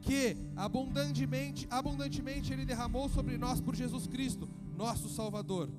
que 0.00 0.36
abundantemente, 0.56 1.68
abundantemente 1.70 2.52
ele 2.52 2.64
derramou 2.64 3.08
sobre 3.08 3.38
nós 3.38 3.60
por 3.60 3.76
Jesus 3.76 4.08
Cristo, 4.08 4.48
nosso 4.76 5.08
Salvador, 5.08 5.70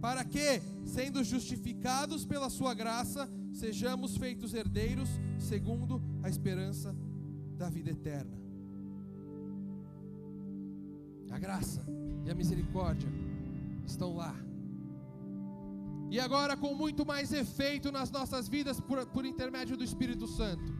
para 0.00 0.24
que, 0.24 0.62
sendo 0.84 1.24
justificados 1.24 2.24
pela 2.24 2.48
sua 2.48 2.74
graça, 2.74 3.28
sejamos 3.52 4.16
feitos 4.16 4.54
herdeiros 4.54 5.08
segundo 5.38 6.02
a 6.22 6.28
esperança 6.28 6.94
da 7.56 7.68
vida 7.68 7.90
eterna. 7.90 8.40
A 11.30 11.38
graça 11.38 11.84
e 12.24 12.30
a 12.30 12.34
misericórdia 12.34 13.08
estão 13.86 14.16
lá. 14.16 14.34
E 16.10 16.20
agora, 16.20 16.56
com 16.56 16.74
muito 16.74 17.06
mais 17.06 17.32
efeito 17.32 17.90
nas 17.90 18.10
nossas 18.10 18.46
vidas, 18.46 18.78
por, 18.78 19.06
por 19.06 19.24
intermédio 19.24 19.78
do 19.78 19.84
Espírito 19.84 20.26
Santo. 20.26 20.70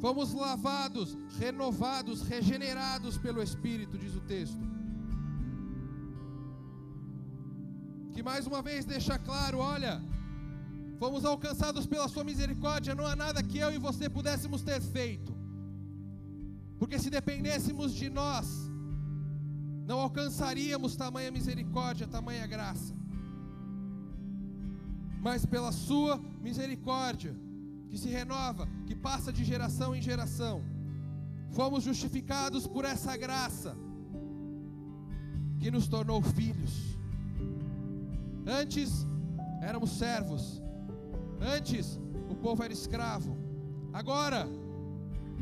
Fomos 0.00 0.32
lavados, 0.32 1.16
renovados, 1.38 2.22
regenerados 2.22 3.18
pelo 3.18 3.42
Espírito, 3.42 3.98
diz 3.98 4.14
o 4.14 4.20
texto. 4.20 4.58
Mais 8.24 8.46
uma 8.46 8.62
vez 8.62 8.84
deixa 8.84 9.18
claro: 9.18 9.58
olha, 9.58 10.02
fomos 10.98 11.24
alcançados 11.24 11.86
pela 11.86 12.08
Sua 12.08 12.24
misericórdia, 12.24 12.94
não 12.94 13.06
há 13.06 13.14
nada 13.14 13.42
que 13.42 13.58
eu 13.58 13.70
e 13.72 13.78
você 13.78 14.08
pudéssemos 14.08 14.62
ter 14.62 14.80
feito, 14.80 15.36
porque 16.78 16.98
se 16.98 17.10
dependêssemos 17.10 17.92
de 17.94 18.08
nós, 18.08 18.46
não 19.86 20.00
alcançaríamos 20.00 20.96
tamanha 20.96 21.30
misericórdia, 21.30 22.06
tamanha 22.06 22.46
graça. 22.46 22.94
Mas 25.20 25.44
pela 25.44 25.72
Sua 25.72 26.18
misericórdia, 26.40 27.34
que 27.90 27.98
se 27.98 28.08
renova, 28.08 28.66
que 28.86 28.94
passa 28.94 29.32
de 29.32 29.44
geração 29.44 29.94
em 29.94 30.02
geração, 30.02 30.64
fomos 31.50 31.84
justificados 31.84 32.66
por 32.66 32.84
essa 32.84 33.16
graça, 33.16 33.76
que 35.60 35.70
nos 35.70 35.86
tornou 35.86 36.20
filhos. 36.22 36.93
Antes 38.46 39.06
éramos 39.62 39.90
servos, 39.90 40.62
antes 41.40 41.98
o 42.28 42.34
povo 42.34 42.62
era 42.62 42.72
escravo, 42.72 43.36
agora, 43.92 44.46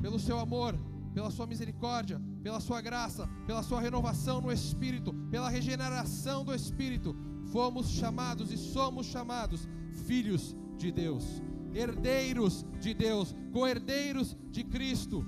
pelo 0.00 0.18
Seu 0.18 0.38
amor, 0.38 0.78
pela 1.12 1.30
Sua 1.30 1.46
misericórdia, 1.46 2.20
pela 2.42 2.60
Sua 2.60 2.80
graça, 2.80 3.28
pela 3.46 3.62
Sua 3.62 3.80
renovação 3.80 4.40
no 4.40 4.52
Espírito, 4.52 5.12
pela 5.30 5.50
regeneração 5.50 6.44
do 6.44 6.54
Espírito, 6.54 7.16
fomos 7.52 7.90
chamados 7.90 8.52
e 8.52 8.56
somos 8.56 9.06
chamados 9.06 9.68
filhos 10.06 10.56
de 10.78 10.90
Deus, 10.92 11.42
herdeiros 11.74 12.64
de 12.80 12.94
Deus, 12.94 13.34
co-herdeiros 13.52 14.36
de 14.50 14.64
Cristo, 14.64 15.24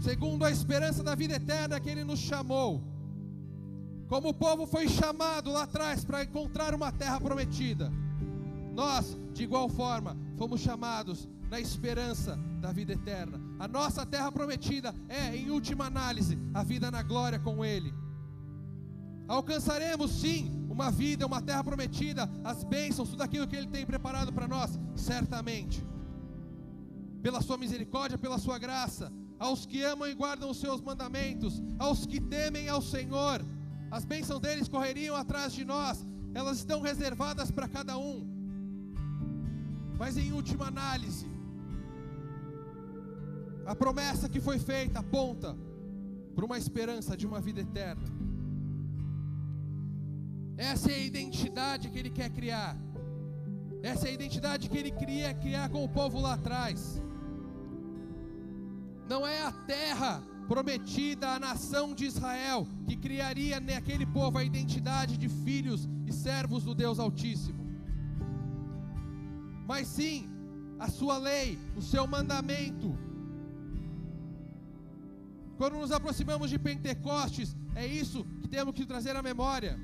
segundo 0.00 0.44
a 0.44 0.50
esperança 0.50 1.02
da 1.02 1.14
vida 1.14 1.34
eterna 1.34 1.80
que 1.80 1.90
Ele 1.90 2.04
nos 2.04 2.20
chamou. 2.20 2.95
Como 4.08 4.28
o 4.28 4.34
povo 4.34 4.66
foi 4.66 4.88
chamado 4.88 5.50
lá 5.52 5.64
atrás 5.64 6.04
para 6.04 6.22
encontrar 6.22 6.74
uma 6.74 6.92
terra 6.92 7.20
prometida, 7.20 7.92
nós, 8.72 9.18
de 9.32 9.42
igual 9.42 9.68
forma, 9.68 10.16
fomos 10.36 10.60
chamados 10.60 11.28
na 11.50 11.58
esperança 11.58 12.38
da 12.60 12.72
vida 12.72 12.92
eterna. 12.92 13.40
A 13.58 13.66
nossa 13.66 14.04
terra 14.04 14.30
prometida 14.30 14.94
é, 15.08 15.34
em 15.34 15.50
última 15.50 15.86
análise, 15.86 16.38
a 16.52 16.62
vida 16.62 16.90
na 16.90 17.02
glória 17.02 17.38
com 17.38 17.64
Ele. 17.64 17.92
Alcançaremos 19.26 20.10
sim 20.10 20.66
uma 20.68 20.90
vida, 20.90 21.26
uma 21.26 21.40
terra 21.40 21.64
prometida, 21.64 22.30
as 22.44 22.62
bênçãos, 22.62 23.08
tudo 23.08 23.22
aquilo 23.22 23.46
que 23.46 23.56
Ele 23.56 23.66
tem 23.66 23.86
preparado 23.86 24.32
para 24.32 24.46
nós, 24.46 24.78
certamente. 24.94 25.84
Pela 27.22 27.40
Sua 27.40 27.56
misericórdia, 27.56 28.18
pela 28.18 28.38
Sua 28.38 28.58
graça, 28.58 29.12
aos 29.38 29.66
que 29.66 29.82
amam 29.82 30.08
e 30.08 30.14
guardam 30.14 30.50
os 30.50 30.58
Seus 30.58 30.80
mandamentos, 30.80 31.62
aos 31.78 32.06
que 32.06 32.20
temem 32.20 32.68
ao 32.68 32.82
Senhor, 32.82 33.44
as 33.90 34.04
bênçãos 34.04 34.40
deles 34.40 34.68
correriam 34.68 35.14
atrás 35.16 35.52
de 35.52 35.64
nós, 35.64 36.04
elas 36.34 36.58
estão 36.58 36.80
reservadas 36.80 37.50
para 37.50 37.68
cada 37.68 37.96
um. 37.96 38.26
Mas 39.98 40.16
em 40.16 40.32
última 40.32 40.66
análise, 40.66 41.26
a 43.64 43.74
promessa 43.74 44.28
que 44.28 44.40
foi 44.40 44.58
feita 44.58 45.00
aponta 45.00 45.56
para 46.34 46.44
uma 46.44 46.58
esperança 46.58 47.16
de 47.16 47.26
uma 47.26 47.40
vida 47.40 47.60
eterna. 47.60 48.06
Essa 50.56 50.90
é 50.90 50.94
a 50.94 50.98
identidade 50.98 51.88
que 51.90 51.98
ele 51.98 52.10
quer 52.10 52.30
criar. 52.30 52.76
Essa 53.82 54.06
é 54.06 54.10
a 54.10 54.14
identidade 54.14 54.68
que 54.68 54.76
ele 54.76 54.90
queria 54.90 55.32
criar 55.34 55.68
com 55.68 55.84
o 55.84 55.88
povo 55.88 56.20
lá 56.20 56.34
atrás. 56.34 57.02
Não 59.08 59.26
é 59.26 59.42
a 59.42 59.52
terra 59.52 60.22
prometida 60.46 61.30
à 61.34 61.38
nação 61.38 61.94
de 61.94 62.04
Israel 62.04 62.66
que 62.86 62.96
criaria 62.96 63.58
naquele 63.60 64.06
povo 64.06 64.38
a 64.38 64.44
identidade 64.44 65.16
de 65.16 65.28
filhos 65.28 65.88
e 66.06 66.12
servos 66.12 66.64
do 66.64 66.74
Deus 66.74 66.98
Altíssimo. 66.98 67.64
Mas 69.66 69.88
sim, 69.88 70.28
a 70.78 70.88
sua 70.88 71.18
lei, 71.18 71.58
o 71.76 71.82
seu 71.82 72.06
mandamento, 72.06 72.96
quando 75.56 75.78
nos 75.78 75.90
aproximamos 75.90 76.50
de 76.50 76.58
Pentecostes, 76.58 77.56
é 77.74 77.86
isso 77.86 78.24
que 78.40 78.48
temos 78.48 78.74
que 78.74 78.86
trazer 78.86 79.16
à 79.16 79.22
memória. 79.22 79.78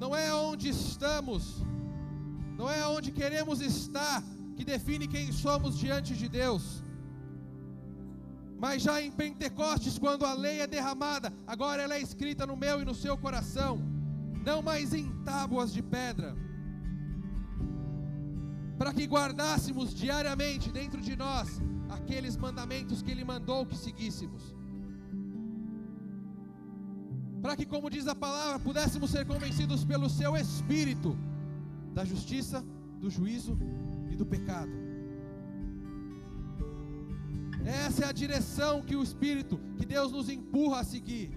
Não 0.00 0.14
é 0.14 0.34
onde 0.34 0.68
estamos, 0.68 1.62
não 2.58 2.68
é 2.70 2.86
onde 2.86 3.12
queremos 3.12 3.60
estar 3.60 4.22
que 4.56 4.64
define 4.64 5.06
quem 5.06 5.30
somos 5.30 5.78
diante 5.78 6.14
de 6.14 6.28
Deus. 6.28 6.82
Mas 8.58 8.82
já 8.82 9.02
em 9.02 9.10
Pentecostes, 9.10 9.98
quando 9.98 10.24
a 10.24 10.32
lei 10.32 10.60
é 10.60 10.66
derramada, 10.66 11.32
agora 11.46 11.82
ela 11.82 11.94
é 11.94 12.00
escrita 12.00 12.46
no 12.46 12.56
meu 12.56 12.80
e 12.80 12.84
no 12.84 12.94
seu 12.94 13.16
coração, 13.16 13.78
não 14.44 14.62
mais 14.62 14.94
em 14.94 15.10
tábuas 15.24 15.72
de 15.72 15.82
pedra, 15.82 16.34
para 18.78 18.92
que 18.92 19.04
guardássemos 19.04 19.94
diariamente 19.94 20.70
dentro 20.70 21.00
de 21.00 21.16
nós 21.16 21.60
aqueles 21.88 22.36
mandamentos 22.36 23.02
que 23.02 23.10
Ele 23.10 23.24
mandou 23.24 23.66
que 23.66 23.76
seguíssemos. 23.76 24.54
Para 27.42 27.56
que, 27.56 27.66
como 27.66 27.90
diz 27.90 28.06
a 28.08 28.14
palavra, 28.14 28.58
pudéssemos 28.58 29.10
ser 29.10 29.26
convencidos 29.26 29.84
pelo 29.84 30.08
Seu 30.08 30.36
Espírito 30.36 31.16
da 31.94 32.04
justiça, 32.04 32.64
do 33.00 33.08
juízo 33.10 33.58
e 34.10 34.16
do 34.16 34.26
pecado. 34.26 34.85
Essa 37.66 38.04
é 38.04 38.08
a 38.08 38.12
direção 38.12 38.80
que 38.80 38.94
o 38.94 39.02
Espírito, 39.02 39.58
que 39.76 39.84
Deus 39.84 40.12
nos 40.12 40.28
empurra 40.28 40.80
a 40.80 40.84
seguir. 40.84 41.32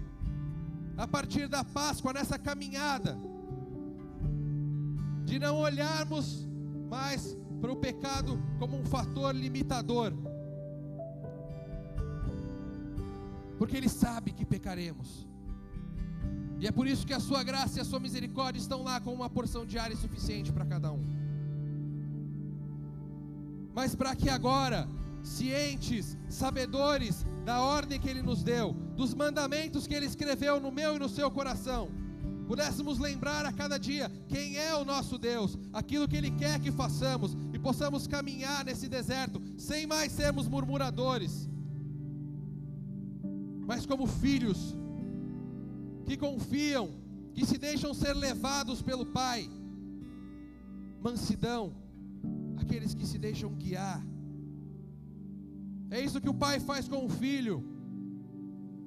A 0.96 1.08
partir 1.08 1.48
da 1.48 1.64
Páscoa, 1.64 2.12
nessa 2.12 2.38
caminhada, 2.38 3.18
de 5.24 5.40
não 5.40 5.56
olharmos 5.58 6.46
mais 6.88 7.36
para 7.60 7.72
o 7.72 7.76
pecado 7.76 8.40
como 8.60 8.78
um 8.78 8.84
fator 8.84 9.34
limitador, 9.34 10.12
porque 13.58 13.76
Ele 13.76 13.88
sabe 13.88 14.30
que 14.30 14.44
pecaremos. 14.44 15.26
E 16.60 16.66
é 16.66 16.70
por 16.70 16.86
isso 16.86 17.06
que 17.06 17.12
a 17.12 17.20
sua 17.20 17.42
graça 17.42 17.78
e 17.78 17.80
a 17.80 17.84
sua 17.84 17.98
misericórdia 17.98 18.60
estão 18.60 18.84
lá 18.84 19.00
com 19.00 19.12
uma 19.12 19.28
porção 19.28 19.66
diária 19.66 19.96
suficiente 19.96 20.52
para 20.52 20.64
cada 20.64 20.92
um. 20.92 21.02
Mas 23.74 23.94
para 23.94 24.14
que 24.14 24.28
agora, 24.28 24.86
cientes, 25.22 26.16
sabedores 26.28 27.24
da 27.44 27.60
ordem 27.60 27.98
que 27.98 28.08
Ele 28.08 28.22
nos 28.22 28.42
deu, 28.42 28.72
dos 28.96 29.14
mandamentos 29.14 29.86
que 29.86 29.94
Ele 29.94 30.06
escreveu 30.06 30.60
no 30.60 30.70
meu 30.70 30.96
e 30.96 30.98
no 30.98 31.08
seu 31.08 31.30
coração, 31.30 31.90
pudéssemos 32.46 32.98
lembrar 32.98 33.46
a 33.46 33.52
cada 33.52 33.78
dia 33.78 34.10
quem 34.28 34.56
é 34.56 34.74
o 34.74 34.84
nosso 34.84 35.18
Deus, 35.18 35.56
aquilo 35.72 36.08
que 36.08 36.16
Ele 36.16 36.30
quer 36.30 36.58
que 36.60 36.72
façamos 36.72 37.36
e 37.52 37.58
possamos 37.58 38.06
caminhar 38.06 38.64
nesse 38.64 38.88
deserto 38.88 39.40
sem 39.56 39.86
mais 39.86 40.12
sermos 40.12 40.48
murmuradores 40.48 41.48
mas 43.70 43.86
como 43.86 44.04
filhos 44.04 44.76
que 46.04 46.16
confiam, 46.16 46.90
que 47.32 47.46
se 47.46 47.56
deixam 47.56 47.94
ser 47.94 48.14
levados 48.14 48.82
pelo 48.82 49.06
Pai. 49.06 49.48
Mansidão, 51.00 51.72
aqueles 52.56 52.94
que 52.94 53.06
se 53.06 53.16
deixam 53.16 53.54
guiar. 53.54 54.04
É 55.90 56.00
isso 56.00 56.20
que 56.20 56.28
o 56.28 56.34
pai 56.34 56.60
faz 56.60 56.88
com 56.88 57.04
o 57.04 57.08
filho. 57.08 57.56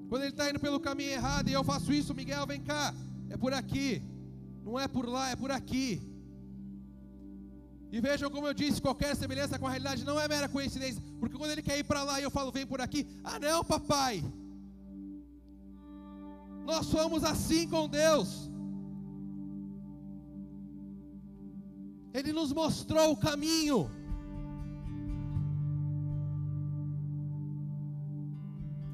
Quando 0.09 0.23
ele 0.23 0.31
está 0.31 0.49
indo 0.49 0.59
pelo 0.59 0.79
caminho 0.79 1.11
errado 1.11 1.49
e 1.49 1.53
eu 1.53 1.63
faço 1.63 1.91
isso, 1.91 2.13
Miguel, 2.13 2.45
vem 2.45 2.61
cá, 2.61 2.93
é 3.29 3.35
por 3.35 3.53
aqui, 3.53 4.01
não 4.63 4.79
é 4.79 4.87
por 4.87 5.07
lá, 5.07 5.31
é 5.31 5.35
por 5.35 5.51
aqui. 5.51 6.01
E 7.91 7.99
vejam 7.99 8.29
como 8.29 8.47
eu 8.47 8.53
disse, 8.53 8.81
qualquer 8.81 9.15
semelhança 9.15 9.59
com 9.59 9.67
a 9.67 9.69
realidade 9.69 10.05
não 10.05 10.19
é 10.19 10.27
mera 10.27 10.47
coincidência, 10.49 11.01
porque 11.19 11.37
quando 11.37 11.51
ele 11.51 11.61
quer 11.61 11.77
ir 11.77 11.83
para 11.83 12.03
lá 12.03 12.19
e 12.19 12.23
eu 12.23 12.31
falo, 12.31 12.51
vem 12.51 12.65
por 12.65 12.79
aqui, 12.79 13.05
ah 13.23 13.39
não, 13.39 13.63
papai, 13.63 14.23
nós 16.65 16.85
somos 16.85 17.23
assim 17.23 17.67
com 17.67 17.87
Deus. 17.89 18.49
Ele 22.13 22.31
nos 22.31 22.53
mostrou 22.53 23.11
o 23.11 23.17
caminho. 23.17 23.89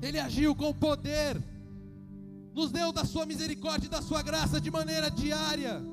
Ele 0.10 0.20
agiu 0.20 0.56
com 0.56 0.74
poder, 0.74 1.40
nos 2.56 2.72
deu 2.72 2.92
da 2.92 3.06
sua 3.06 3.28
misericórdia 3.28 3.86
e 3.86 3.92
da 3.92 4.02
sua 4.02 4.24
graça 4.24 4.60
de 4.60 4.72
maneira 4.72 5.12
diária, 5.12 5.84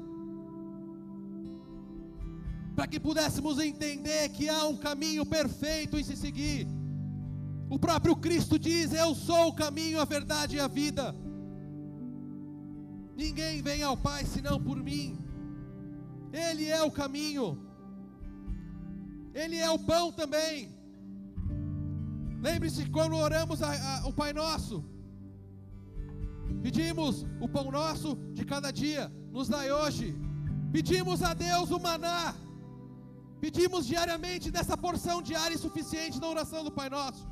para 2.75 2.87
que 2.87 2.99
pudéssemos 2.99 3.59
entender 3.59 4.31
que 4.31 4.49
há 4.49 4.65
um 4.65 4.75
caminho 4.79 5.27
perfeito 5.27 5.99
em 5.99 6.03
se 6.03 6.17
seguir. 6.17 6.67
O 7.69 7.79
próprio 7.79 8.17
Cristo 8.17 8.59
diz: 8.59 8.95
Eu 8.95 9.15
sou 9.15 9.49
o 9.49 9.53
caminho, 9.53 10.01
a 10.01 10.07
verdade 10.07 10.57
e 10.57 10.61
a 10.61 10.67
vida. 10.67 11.15
Ninguém 13.15 13.61
vem 13.61 13.83
ao 13.83 13.99
Pai 13.99 14.25
senão 14.25 14.59
por 14.59 14.83
mim. 14.83 15.19
Ele 16.33 16.65
é 16.65 16.83
o 16.83 16.91
caminho. 16.91 17.59
Ele 19.35 19.57
é 19.57 19.71
o 19.71 19.79
pão 19.79 20.11
também. 20.11 20.75
Lembre-se 22.41 22.89
quando 22.91 23.17
oramos 23.17 23.63
a, 23.63 23.71
a, 23.91 24.07
o 24.09 24.13
Pai 24.13 24.33
Nosso. 24.33 24.85
Pedimos 26.63 27.25
o 27.41 27.49
pão 27.49 27.71
nosso 27.71 28.17
de 28.33 28.45
cada 28.45 28.71
dia, 28.71 29.13
nos 29.31 29.49
dai 29.49 29.71
hoje. 29.71 30.17
Pedimos 30.73 31.23
a 31.23 31.33
Deus 31.35 31.71
o 31.71 31.79
maná. 31.79 32.35
Pedimos 33.41 33.87
diariamente 33.87 34.51
dessa 34.51 34.77
porção 34.77 35.21
diária 35.23 35.55
e 35.55 35.59
suficiente 35.59 36.21
na 36.21 36.29
oração 36.29 36.63
do 36.65 36.73
Pai 36.73 36.89
Nosso. 36.89 37.27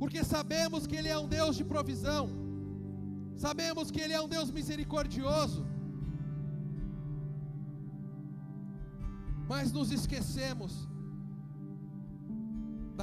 porque 0.00 0.22
sabemos 0.24 0.86
que 0.86 0.96
Ele 0.98 1.08
é 1.08 1.18
um 1.18 1.28
Deus 1.36 1.54
de 1.56 1.64
provisão, 1.64 2.24
sabemos 3.36 3.90
que 3.90 4.00
Ele 4.00 4.14
é 4.18 4.20
um 4.20 4.28
Deus 4.28 4.50
misericordioso, 4.50 5.62
mas 9.48 9.72
nos 9.76 9.90
esquecemos 9.98 10.72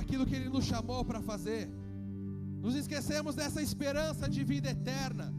daquilo 0.03 0.25
que 0.25 0.35
Ele 0.35 0.49
nos 0.49 0.65
chamou 0.65 1.05
para 1.05 1.21
fazer, 1.21 1.69
nos 2.61 2.75
esquecemos 2.75 3.35
dessa 3.35 3.61
esperança 3.61 4.29
de 4.29 4.43
vida 4.43 4.69
eterna, 4.69 5.33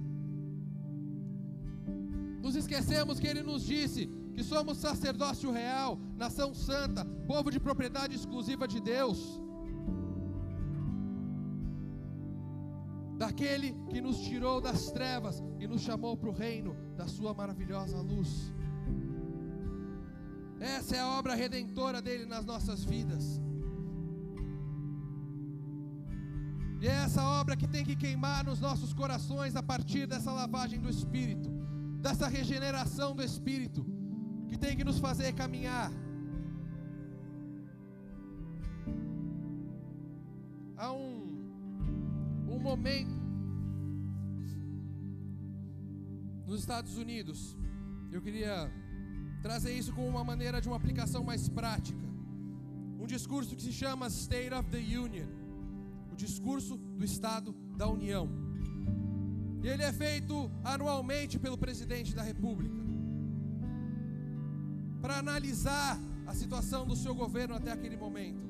Nos 2.44 2.56
esquecemos 2.56 3.18
que 3.18 3.26
Ele 3.26 3.42
nos 3.42 3.64
disse 3.64 4.02
que 4.34 4.42
somos 4.44 4.76
sacerdócio 4.76 5.50
real, 5.50 5.98
nação 6.14 6.52
santa, 6.52 7.02
povo 7.26 7.50
de 7.50 7.58
propriedade 7.58 8.14
exclusiva 8.14 8.68
de 8.68 8.80
Deus. 8.80 9.18
Daquele 13.16 13.72
que 13.88 14.02
nos 14.02 14.18
tirou 14.26 14.60
das 14.60 14.90
trevas 14.90 15.42
e 15.58 15.66
nos 15.66 15.80
chamou 15.80 16.18
para 16.18 16.28
o 16.28 16.34
reino 16.34 16.76
da 16.98 17.06
Sua 17.06 17.32
maravilhosa 17.32 17.98
luz. 18.02 18.52
Essa 20.60 20.96
é 20.96 21.00
a 21.00 21.08
obra 21.18 21.34
redentora 21.34 22.02
dele 22.02 22.26
nas 22.26 22.44
nossas 22.44 22.84
vidas. 22.84 23.40
E 26.84 26.86
é 26.86 26.96
essa 27.04 27.22
obra 27.40 27.56
que 27.56 27.66
tem 27.74 27.82
que 27.82 27.96
queimar 27.96 28.44
nos 28.44 28.60
nossos 28.60 28.92
corações 28.92 29.56
a 29.56 29.62
partir 29.62 30.06
dessa 30.06 30.30
lavagem 30.30 30.78
do 30.78 30.90
Espírito, 30.94 31.48
dessa 32.06 32.26
regeneração 32.28 33.16
do 33.16 33.22
Espírito, 33.22 33.86
que 34.48 34.58
tem 34.58 34.76
que 34.76 34.84
nos 34.84 34.98
fazer 34.98 35.32
caminhar. 35.32 35.90
Há 40.76 40.92
um, 40.92 41.14
um 42.54 42.58
momento 42.58 43.16
nos 46.46 46.60
Estados 46.60 46.98
Unidos, 46.98 47.56
eu 48.12 48.20
queria 48.20 48.70
trazer 49.40 49.72
isso 49.72 49.94
com 49.94 50.06
uma 50.06 50.22
maneira 50.22 50.60
de 50.60 50.68
uma 50.68 50.76
aplicação 50.76 51.24
mais 51.24 51.48
prática. 51.48 52.06
Um 53.00 53.06
discurso 53.06 53.56
que 53.56 53.62
se 53.62 53.72
chama 53.72 54.08
State 54.08 54.52
of 54.52 54.68
the 54.68 54.84
Union, 55.06 55.43
o 56.14 56.16
discurso 56.16 56.76
do 56.98 57.04
Estado 57.04 57.52
da 57.76 57.86
União. 57.88 58.24
E 59.62 59.68
ele 59.68 59.82
é 59.82 59.92
feito 59.92 60.34
anualmente 60.62 61.38
pelo 61.44 61.58
presidente 61.58 62.14
da 62.14 62.22
República 62.22 62.82
para 65.02 65.18
analisar 65.18 65.98
a 66.26 66.34
situação 66.34 66.86
do 66.86 66.96
seu 66.96 67.14
governo 67.14 67.54
até 67.56 67.70
aquele 67.72 67.96
momento. 67.96 68.42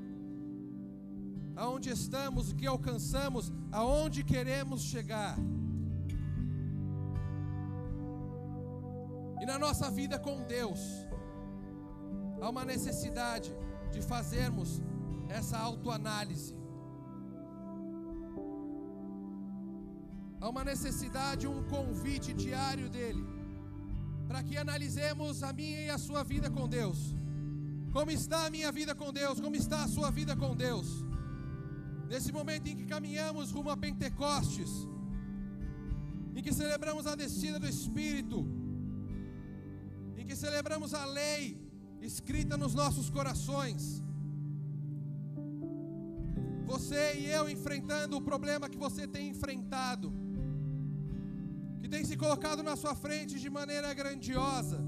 Aonde 1.57 1.89
estamos, 1.91 2.51
o 2.51 2.55
que 2.55 2.67
alcançamos, 2.67 3.53
aonde 3.73 4.23
queremos 4.23 4.83
chegar. 4.83 5.37
E 9.41 9.47
na 9.47 9.59
nossa 9.59 9.91
vida 9.91 10.19
com 10.19 10.43
Deus, 10.57 10.81
há 12.41 12.49
uma 12.49 12.65
necessidade 12.65 13.51
de 13.91 14.03
fazermos 14.03 14.83
essa 15.29 15.59
autoanálise. 15.59 16.55
Há 20.45 20.49
uma 20.51 20.63
necessidade, 20.63 21.47
um 21.47 21.63
convite 21.75 22.35
diário 22.35 22.87
dele, 22.95 23.25
para 24.29 24.43
que 24.43 24.59
analisemos 24.59 25.43
a 25.43 25.51
minha 25.55 25.81
e 25.85 25.89
a 25.89 25.97
sua 25.97 26.23
vida 26.23 26.51
com 26.51 26.69
Deus. 26.69 26.99
Como 27.91 28.11
está 28.11 28.45
a 28.45 28.51
minha 28.51 28.71
vida 28.71 28.95
com 28.95 29.11
Deus? 29.11 29.41
Como 29.41 29.57
está 29.57 29.85
a 29.85 29.89
sua 29.89 30.11
vida 30.11 30.37
com 30.37 30.55
Deus? 30.55 30.89
Nesse 32.11 32.31
momento 32.31 32.67
em 32.67 32.77
que 32.77 32.85
caminhamos 32.85 33.53
rumo 33.53 33.71
a 33.71 33.77
Pentecostes, 33.85 34.69
em 36.37 36.43
que 36.43 36.53
celebramos 36.53 37.07
a 37.07 37.15
descida 37.15 37.59
do 37.59 37.67
Espírito, 37.67 38.47
em 40.19 40.27
que 40.27 40.37
celebramos 40.37 40.93
a 40.93 41.07
lei 41.07 41.59
escrita 42.03 42.59
nos 42.59 42.75
nossos 42.75 43.09
corações. 43.09 44.03
Você 46.67 47.15
e 47.21 47.25
eu 47.31 47.49
enfrentando 47.49 48.19
o 48.19 48.21
problema 48.21 48.69
que 48.69 48.77
você 48.77 49.09
tem 49.09 49.31
enfrentado, 49.31 50.13
que 51.85 51.89
tem 51.95 52.05
se 52.11 52.17
colocado 52.21 52.63
na 52.69 52.75
sua 52.83 52.95
frente 52.95 53.33
de 53.43 53.49
maneira 53.57 53.89
grandiosa 53.99 54.79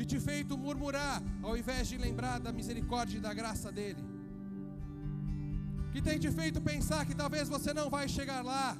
e 0.00 0.02
te 0.10 0.18
feito 0.26 0.56
murmurar, 0.62 1.16
ao 1.46 1.54
invés 1.60 1.82
de 1.90 1.96
lembrar 2.04 2.36
da 2.44 2.50
misericórdia 2.58 3.18
e 3.18 3.24
da 3.26 3.32
graça 3.40 3.70
dele, 3.78 4.02
que 5.92 6.00
tem 6.06 6.16
te 6.24 6.30
feito 6.38 6.58
pensar 6.70 7.04
que 7.08 7.14
talvez 7.22 7.50
você 7.54 7.74
não 7.80 7.90
vai 7.96 8.06
chegar 8.16 8.40
lá, 8.52 8.78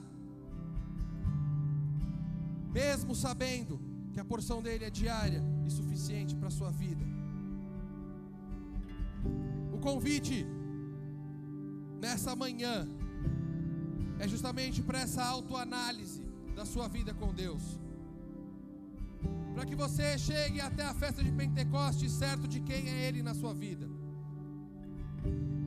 mesmo 2.81 3.15
sabendo 3.15 3.79
que 4.15 4.21
a 4.25 4.29
porção 4.33 4.63
dele 4.67 4.87
é 4.87 4.93
diária 5.03 5.45
e 5.67 5.71
suficiente 5.79 6.35
para 6.35 6.49
a 6.49 6.57
sua 6.59 6.71
vida. 6.71 7.05
O 9.77 9.79
convite 9.89 10.39
nessa 12.01 12.35
manhã 12.35 12.89
é 14.19 14.27
justamente 14.27 14.81
para 14.81 15.01
essa 15.07 15.23
autoanálise 15.37 16.22
da 16.55 16.65
sua 16.65 16.89
vida 16.89 17.13
com 17.15 17.33
Deus. 17.33 17.63
Para 19.55 19.67
que 19.67 19.75
você 19.75 20.19
chegue 20.19 20.61
até 20.61 20.85
a 20.85 20.95
festa 20.95 21.23
de 21.23 21.31
Pentecostes 21.31 22.13
certo 22.13 22.49
de 22.49 22.61
quem 22.61 22.89
é 22.89 23.07
Ele 23.07 23.23
na 23.23 23.35
sua 23.35 23.53
vida, 23.55 23.87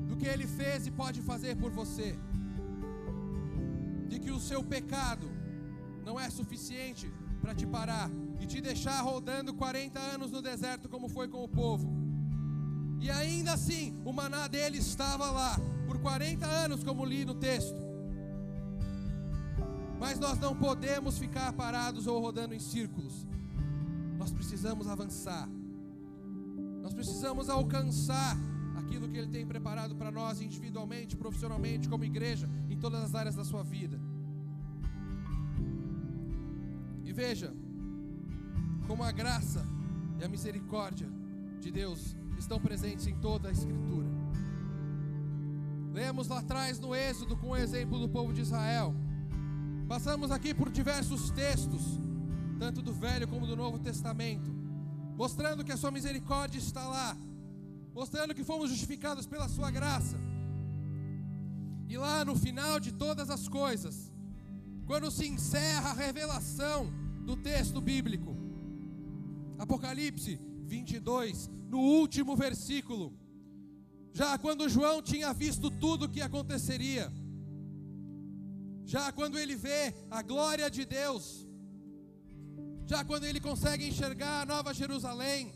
do 0.08 0.16
que 0.18 0.28
Ele 0.28 0.48
fez 0.48 0.88
e 0.88 0.92
pode 0.92 1.22
fazer 1.22 1.56
por 1.56 1.72
você, 1.72 2.18
de 4.08 4.20
que 4.20 4.32
o 4.32 4.40
seu 4.40 4.64
pecado 4.64 5.30
não 6.04 6.20
é 6.20 6.30
suficiente 6.30 7.12
para 7.42 7.54
te 7.54 7.66
parar 7.66 8.10
e 8.40 8.46
te 8.48 8.60
deixar 8.60 9.02
rodando 9.02 9.54
40 9.54 10.00
anos 10.00 10.32
no 10.32 10.42
deserto, 10.42 10.90
como 10.90 11.08
foi 11.08 11.28
com 11.28 11.44
o 11.44 11.48
povo. 11.48 11.88
E 13.00 13.10
ainda 13.10 13.54
assim, 13.54 13.96
o 14.04 14.12
maná 14.12 14.48
dele 14.48 14.80
estava 14.80 15.30
lá 15.30 15.56
por 15.86 16.00
40 16.00 16.46
anos, 16.46 16.84
como 16.84 17.06
li 17.06 17.24
no 17.24 17.36
texto. 17.36 17.85
Mas 20.06 20.20
nós 20.20 20.38
não 20.38 20.56
podemos 20.56 21.18
ficar 21.18 21.52
parados 21.54 22.06
ou 22.06 22.22
rodando 22.22 22.54
em 22.54 22.60
círculos. 22.60 23.26
Nós 24.20 24.32
precisamos 24.32 24.88
avançar. 24.88 25.50
Nós 26.84 26.94
precisamos 26.94 27.50
alcançar 27.50 28.38
aquilo 28.78 29.10
que 29.10 29.18
Ele 29.18 29.32
tem 29.32 29.48
preparado 29.48 29.96
para 29.96 30.12
nós 30.12 30.40
individualmente, 30.40 31.18
profissionalmente, 31.18 31.90
como 31.90 32.04
igreja, 32.04 32.48
em 32.70 32.78
todas 32.78 33.02
as 33.02 33.16
áreas 33.16 33.34
da 33.34 33.44
sua 33.44 33.64
vida. 33.64 34.00
E 37.04 37.12
veja, 37.12 37.52
como 38.86 39.02
a 39.02 39.12
graça 39.12 39.66
e 40.20 40.24
a 40.24 40.30
misericórdia 40.30 41.10
de 41.60 41.72
Deus 41.72 42.16
estão 42.38 42.60
presentes 42.60 43.08
em 43.08 43.16
toda 43.16 43.50
a 43.50 43.52
Escritura. 43.52 44.08
Lemos 45.92 46.28
lá 46.28 46.40
atrás 46.42 46.80
no 46.80 46.94
Êxodo 46.94 47.36
com 47.36 47.50
o 47.50 47.58
exemplo 47.58 47.98
do 47.98 48.08
povo 48.08 48.32
de 48.32 48.42
Israel. 48.42 48.94
Passamos 49.88 50.32
aqui 50.32 50.52
por 50.52 50.72
diversos 50.72 51.30
textos, 51.30 51.84
tanto 52.58 52.82
do 52.82 52.92
Velho 52.92 53.28
como 53.28 53.46
do 53.46 53.56
Novo 53.56 53.78
Testamento, 53.78 54.50
mostrando 55.16 55.64
que 55.64 55.72
a 55.72 55.78
Sua 55.78 55.92
misericórdia 55.92 56.58
está 56.58 56.88
lá, 56.88 57.16
mostrando 57.94 58.34
que 58.34 58.44
fomos 58.44 58.72
justificados 58.72 59.28
pela 59.28 59.48
Sua 59.48 59.70
graça. 59.70 60.18
E 61.88 61.96
lá 61.98 62.26
no 62.26 62.36
final 62.36 62.80
de 62.80 62.92
todas 62.92 63.30
as 63.30 63.48
coisas, 63.48 64.12
quando 64.88 65.12
se 65.12 65.28
encerra 65.28 65.92
a 65.92 65.94
revelação 65.94 66.92
do 67.24 67.36
texto 67.36 67.80
bíblico, 67.80 68.36
Apocalipse 69.60 70.40
22, 70.64 71.48
no 71.70 71.78
último 71.78 72.36
versículo. 72.36 73.14
Já 74.12 74.36
quando 74.40 74.68
João 74.68 75.00
tinha 75.00 75.32
visto 75.32 75.70
tudo 75.70 76.06
o 76.06 76.10
que 76.10 76.22
aconteceria, 76.22 77.14
já 78.86 79.12
quando 79.12 79.38
ele 79.38 79.56
vê 79.56 79.94
a 80.10 80.22
glória 80.22 80.70
de 80.70 80.86
Deus, 80.86 81.48
já 82.86 83.04
quando 83.04 83.26
ele 83.26 83.40
consegue 83.40 83.88
enxergar 83.88 84.42
a 84.42 84.46
Nova 84.46 84.74
Jerusalém, 84.74 85.54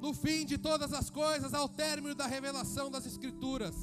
no 0.00 0.12
fim 0.12 0.44
de 0.44 0.58
todas 0.58 0.92
as 0.92 1.08
coisas, 1.08 1.54
ao 1.54 1.68
término 1.68 2.14
da 2.14 2.26
revelação 2.26 2.90
das 2.90 3.06
Escrituras, 3.06 3.76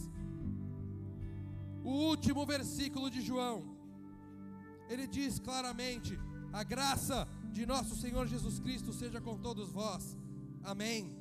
o 1.83 1.93
último 2.09 2.45
versículo 2.45 3.09
de 3.09 3.21
João, 3.21 3.57
ele 4.89 5.07
diz 5.07 5.39
claramente: 5.39 6.19
a 6.51 6.63
graça 6.63 7.27
de 7.51 7.65
nosso 7.65 7.95
Senhor 7.95 8.27
Jesus 8.27 8.59
Cristo 8.59 8.91
seja 8.93 9.21
com 9.21 9.37
todos 9.37 9.71
vós. 9.71 10.17
Amém. 10.63 11.17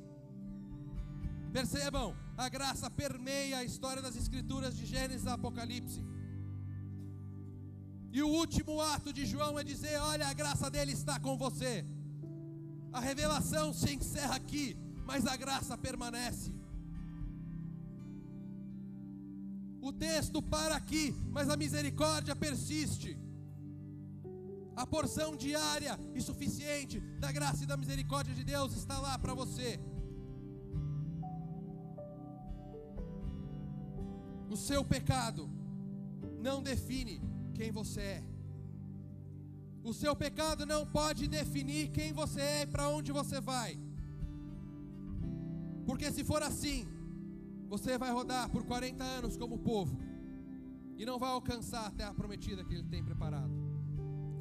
Percebam, 1.51 2.15
a 2.37 2.47
graça 2.47 2.89
permeia 2.89 3.57
a 3.57 3.63
história 3.63 4.01
das 4.01 4.15
Escrituras 4.15 4.75
de 4.77 4.85
Gênesis 4.85 5.27
a 5.27 5.33
Apocalipse. 5.33 6.01
E 8.13 8.21
o 8.21 8.27
último 8.27 8.81
ato 8.81 9.13
de 9.13 9.25
João 9.25 9.57
é 9.57 9.63
dizer: 9.63 9.97
olha, 9.99 10.27
a 10.27 10.33
graça 10.33 10.69
dele 10.69 10.91
está 10.91 11.19
com 11.19 11.37
você. 11.37 11.85
A 12.91 12.99
revelação 12.99 13.73
se 13.73 13.93
encerra 13.93 14.35
aqui, 14.35 14.77
mas 15.05 15.25
a 15.25 15.35
graça 15.37 15.77
permanece. 15.77 16.53
O 19.81 19.91
texto 19.93 20.41
para 20.41 20.75
aqui, 20.75 21.15
mas 21.29 21.49
a 21.49 21.55
misericórdia 21.55 22.35
persiste. 22.35 23.17
A 24.75 24.85
porção 24.85 25.35
diária 25.35 25.97
e 26.13 26.21
suficiente 26.21 26.99
da 27.19 27.31
graça 27.31 27.63
e 27.63 27.67
da 27.67 27.77
misericórdia 27.77 28.35
de 28.35 28.43
Deus 28.43 28.73
está 28.73 28.99
lá 28.99 29.17
para 29.17 29.33
você. 29.33 29.79
O 34.49 34.57
seu 34.57 34.83
pecado 34.83 35.49
não 36.39 36.61
define 36.61 37.30
quem 37.61 37.71
você 37.71 38.01
é. 38.01 38.23
O 39.83 39.93
seu 39.93 40.15
pecado 40.15 40.65
não 40.65 40.83
pode 40.83 41.27
definir 41.27 41.89
quem 41.97 42.11
você 42.11 42.41
é 42.41 42.61
e 42.63 42.67
para 42.73 42.89
onde 42.89 43.11
você 43.11 43.39
vai. 43.39 43.79
Porque 45.85 46.11
se 46.11 46.23
for 46.23 46.41
assim, 46.41 46.87
você 47.73 47.99
vai 47.99 48.11
rodar 48.11 48.49
por 48.49 48.63
40 48.63 49.03
anos 49.03 49.37
como 49.37 49.59
povo 49.59 49.95
e 50.97 51.05
não 51.05 51.19
vai 51.19 51.29
alcançar 51.29 51.85
a 51.85 51.91
terra 51.91 52.15
prometida 52.15 52.65
que 52.65 52.73
Ele 52.73 52.87
tem 52.93 53.03
preparado. 53.03 53.53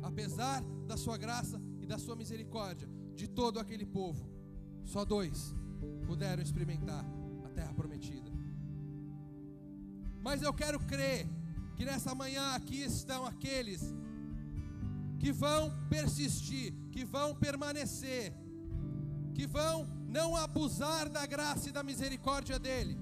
Apesar 0.02 0.62
da 0.86 0.96
sua 0.96 1.18
graça 1.18 1.60
e 1.78 1.86
da 1.86 1.98
sua 1.98 2.16
misericórdia, 2.16 2.88
de 3.14 3.28
todo 3.28 3.60
aquele 3.60 3.84
povo, 3.84 4.26
só 4.82 5.04
dois 5.04 5.54
puderam 6.06 6.42
experimentar 6.42 7.04
a 7.44 7.50
terra 7.50 7.74
prometida. 7.74 8.30
Mas 10.22 10.40
eu 10.40 10.54
quero 10.54 10.80
crer 10.80 11.28
que 11.80 11.86
nessa 11.86 12.14
manhã 12.14 12.54
aqui 12.54 12.82
estão 12.82 13.24
aqueles 13.24 13.82
que 15.18 15.32
vão 15.32 15.72
persistir, 15.88 16.74
que 16.92 17.06
vão 17.06 17.34
permanecer, 17.34 18.34
que 19.34 19.46
vão 19.46 19.88
não 20.06 20.36
abusar 20.36 21.08
da 21.08 21.24
graça 21.24 21.70
e 21.70 21.72
da 21.72 21.82
misericórdia 21.82 22.58
dele. 22.58 22.98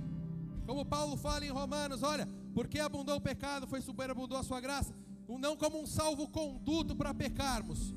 Como 0.64 0.84
Paulo 0.84 1.16
fala 1.16 1.44
em 1.44 1.50
Romanos, 1.50 2.04
olha, 2.04 2.28
porque 2.54 2.78
abundou 2.78 3.16
o 3.16 3.20
pecado, 3.20 3.66
foi 3.66 3.80
superabundou 3.80 4.38
a 4.38 4.44
sua 4.44 4.60
graça, 4.60 4.94
não 5.28 5.56
como 5.56 5.82
um 5.82 5.86
salvo-conduto 5.86 6.94
para 6.94 7.12
pecarmos, 7.12 7.92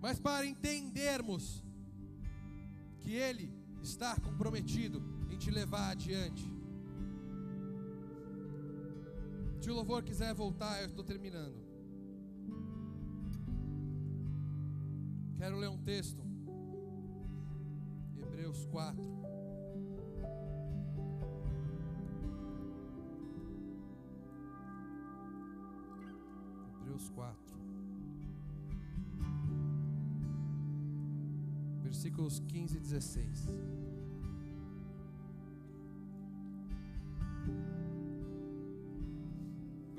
mas 0.00 0.20
para 0.20 0.46
entendermos 0.46 1.64
que 3.00 3.10
Ele 3.10 3.52
está 3.82 4.14
comprometido 4.20 5.02
em 5.32 5.36
te 5.36 5.50
levar 5.50 5.90
adiante. 5.90 6.55
Se 9.60 9.70
o 9.70 9.74
louvor 9.74 10.02
quiser 10.02 10.32
voltar, 10.34 10.80
eu 10.80 10.86
estou 10.86 11.04
terminando. 11.04 11.56
Quero 15.36 15.58
ler 15.58 15.68
um 15.68 15.78
texto. 15.78 16.22
Hebreus 18.16 18.64
4. 18.66 19.02
Hebreus 26.80 27.08
4. 27.10 27.56
Versículos 31.82 32.40
15 32.40 32.76
e 32.76 32.80
16. 32.80 33.48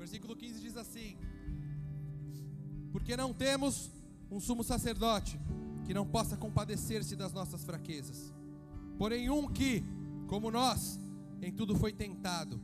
Versículo 0.08 0.34
15 0.34 0.60
diz 0.62 0.74
assim: 0.74 1.18
Porque 2.90 3.14
não 3.14 3.34
temos 3.34 3.90
um 4.30 4.40
sumo 4.40 4.64
sacerdote 4.64 5.38
que 5.84 5.92
não 5.92 6.06
possa 6.06 6.34
compadecer-se 6.34 7.14
das 7.14 7.34
nossas 7.34 7.62
fraquezas, 7.62 8.32
porém 8.96 9.28
um 9.28 9.46
que, 9.46 9.84
como 10.26 10.50
nós, 10.50 10.98
em 11.42 11.52
tudo 11.52 11.76
foi 11.76 11.92
tentado, 11.92 12.58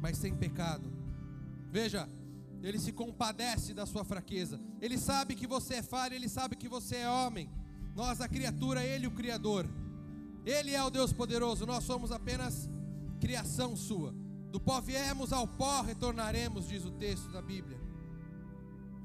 mas 0.00 0.18
sem 0.18 0.34
pecado. 0.34 0.92
Veja, 1.70 2.08
ele 2.60 2.80
se 2.80 2.90
compadece 2.90 3.72
da 3.72 3.86
sua 3.86 4.04
fraqueza. 4.04 4.60
Ele 4.80 4.98
sabe 4.98 5.36
que 5.36 5.46
você 5.46 5.74
é 5.74 5.82
falho, 5.82 6.16
ele 6.16 6.28
sabe 6.28 6.56
que 6.56 6.68
você 6.68 6.96
é 6.96 7.08
homem. 7.08 7.48
Nós, 7.94 8.20
a 8.20 8.26
criatura, 8.26 8.84
ele, 8.84 9.06
o 9.06 9.12
Criador. 9.12 9.64
Ele 10.44 10.74
é 10.74 10.82
o 10.82 10.90
Deus 10.90 11.12
poderoso, 11.12 11.64
nós 11.64 11.84
somos 11.84 12.10
apenas 12.10 12.68
criação 13.20 13.76
sua. 13.76 14.12
Do 14.50 14.60
pó 14.60 14.80
viemos, 14.80 15.32
ao 15.32 15.46
pó 15.46 15.82
retornaremos, 15.82 16.68
diz 16.68 16.84
o 16.84 16.90
texto 16.90 17.30
da 17.30 17.40
Bíblia. 17.40 17.78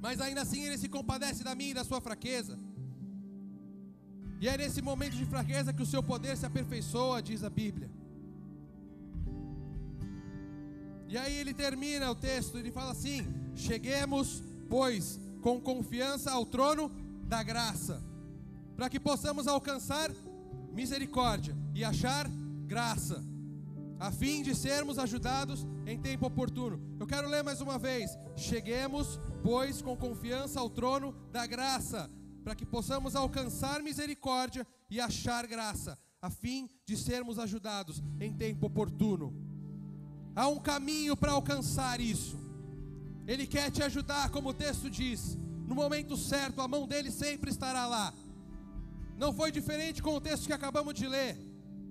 Mas 0.02 0.20
ainda 0.20 0.42
assim 0.42 0.64
ele 0.64 0.78
se 0.78 0.90
compadece 0.90 1.44
da 1.44 1.56
minha 1.56 1.72
e 1.72 1.74
da 1.74 1.84
sua 1.84 2.02
fraqueza. 2.02 2.60
E 4.40 4.48
é 4.48 4.58
nesse 4.58 4.82
momento 4.82 5.16
de 5.16 5.26
fraqueza 5.26 5.74
que 5.74 5.82
o 5.82 5.86
seu 5.86 6.04
poder 6.04 6.36
se 6.36 6.46
aperfeiçoa, 6.46 7.22
diz 7.22 7.44
a 7.44 7.50
Bíblia. 7.50 7.90
E 11.08 11.18
aí 11.18 11.34
ele 11.38 11.54
termina 11.54 12.10
o 12.10 12.16
texto, 12.16 12.58
ele 12.58 12.72
fala 12.72 12.92
assim: 12.92 13.26
Cheguemos, 13.56 14.44
pois, 14.70 15.20
com 15.42 15.62
confiança 15.62 16.32
ao 16.32 16.46
trono 16.46 16.92
da 17.28 17.42
graça, 17.42 18.04
para 18.76 18.90
que 18.90 19.00
possamos 19.00 19.48
alcançar 19.48 20.12
misericórdia 20.74 21.56
e 21.74 21.84
achar 21.84 22.28
graça, 22.68 23.24
a 24.00 24.12
fim 24.12 24.44
de 24.44 24.54
sermos 24.54 25.00
ajudados 25.00 25.66
em 25.86 26.00
tempo 26.00 26.26
oportuno. 26.26 26.80
Eu 27.00 27.08
quero 27.08 27.30
ler 27.30 27.44
mais 27.44 27.62
uma 27.62 27.78
vez: 27.80 28.18
Cheguemos, 28.36 29.20
pois, 29.44 29.82
com 29.82 29.96
confiança 29.96 30.60
ao 30.60 30.70
trono 30.70 31.14
da 31.32 31.46
graça, 31.46 32.10
para 32.44 32.56
que 32.56 32.66
possamos 32.66 33.16
alcançar 33.16 33.82
misericórdia 33.82 34.68
e 34.90 35.00
achar 35.00 35.48
graça, 35.48 35.98
a 36.22 36.30
fim 36.30 36.70
de 36.86 36.98
sermos 36.98 37.40
ajudados 37.40 38.04
em 38.20 38.34
tempo 38.34 38.68
oportuno. 38.68 39.34
Há 40.36 40.48
um 40.48 40.60
caminho 40.60 41.16
para 41.16 41.32
alcançar 41.32 42.00
isso. 42.02 42.38
Ele 43.26 43.48
quer 43.48 43.72
te 43.72 43.82
ajudar, 43.82 44.30
como 44.30 44.50
o 44.50 44.54
texto 44.54 44.90
diz. 44.90 45.38
No 45.66 45.74
momento 45.74 46.16
certo, 46.16 46.62
a 46.62 46.68
mão 46.68 46.88
dele 46.88 47.10
sempre 47.10 47.50
estará 47.50 47.88
lá. 47.88 48.14
Não 49.18 49.34
foi 49.34 49.52
diferente 49.52 50.04
com 50.04 50.14
o 50.14 50.22
texto 50.22 50.46
que 50.46 50.54
acabamos 50.54 50.94
de 50.94 51.08
ler. 51.08 51.40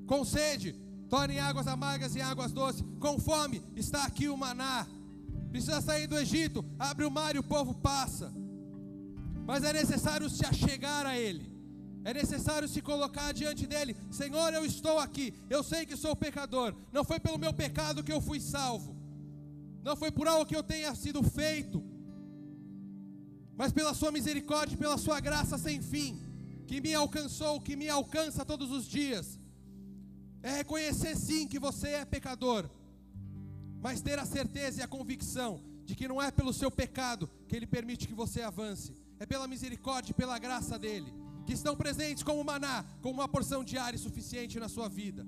Com 0.07 0.25
sede, 0.25 0.77
torne 1.15 1.39
águas 1.39 1.69
amargas 1.69 2.17
em 2.17 2.23
águas 2.23 2.51
doces. 2.51 2.83
Com 2.99 3.21
fome, 3.21 3.63
está 3.77 4.03
aqui 4.05 4.29
o 4.29 4.37
maná. 4.37 4.85
Precisa 5.53 5.81
sair 5.81 6.09
do 6.09 6.19
Egito, 6.19 6.65
abre 6.77 7.05
o 7.05 7.11
mar 7.11 7.37
e 7.37 7.39
o 7.39 7.49
povo 7.55 7.73
passa. 7.73 8.33
Mas 9.47 9.63
é 9.63 9.73
necessário 9.73 10.29
se 10.29 10.45
achegar 10.45 11.07
a 11.07 11.17
Ele. 11.17 11.45
É 12.05 12.13
necessário 12.13 12.67
se 12.67 12.83
colocar 12.83 13.31
diante 13.33 13.65
dele: 13.65 13.97
Senhor, 14.11 14.53
eu 14.53 14.65
estou 14.67 14.99
aqui. 14.99 15.33
Eu 15.49 15.63
sei 15.63 15.87
que 15.87 15.97
sou 15.97 16.17
pecador. 16.17 16.75
Não 16.93 17.05
foi 17.05 17.21
pelo 17.21 17.39
meu 17.39 17.55
pecado 17.55 18.03
que 18.03 18.13
eu 18.13 18.21
fui 18.21 18.41
salvo. 18.41 18.97
Não 19.85 19.95
foi 19.95 20.11
por 20.11 20.27
algo 20.27 20.47
que 20.47 20.57
eu 20.57 20.65
tenha 20.65 20.93
sido 20.97 21.23
feito. 21.23 21.81
Mas 23.57 23.73
pela 23.73 23.95
Sua 23.95 24.11
misericórdia, 24.11 24.77
pela 24.77 24.99
Sua 24.99 25.21
graça 25.21 25.57
sem 25.59 25.81
fim, 25.81 26.21
que 26.67 26.81
me 26.81 26.93
alcançou, 26.93 27.61
que 27.61 27.77
me 27.77 27.89
alcança 27.89 28.45
todos 28.45 28.73
os 28.73 28.85
dias. 28.85 29.39
É 30.45 30.51
reconhecer 30.59 31.17
sim 31.17 31.49
que 31.49 31.59
você 31.59 31.89
é 32.01 32.05
pecador, 32.05 32.69
mas 33.81 34.03
ter 34.03 34.19
a 34.19 34.27
certeza 34.27 34.81
e 34.81 34.83
a 34.83 34.93
convicção 34.97 35.53
de 35.87 35.95
que 35.97 36.07
não 36.07 36.21
é 36.21 36.31
pelo 36.31 36.53
seu 36.53 36.71
pecado 36.71 37.31
que 37.49 37.57
Ele 37.57 37.67
permite 37.67 38.07
que 38.07 38.13
você 38.23 38.43
avance, 38.43 38.95
é 39.19 39.25
pela 39.25 39.49
misericórdia 39.49 40.11
e 40.11 40.15
pela 40.15 40.39
graça 40.39 40.79
dEle 40.79 41.11
que 41.47 41.55
estão 41.55 41.75
presentes 41.75 42.23
como 42.23 42.45
maná, 42.45 42.85
como 43.01 43.15
uma 43.21 43.29
porção 43.29 43.65
diária 43.65 43.99
suficiente 43.99 44.61
na 44.61 44.69
sua 44.69 44.87
vida. 45.01 45.27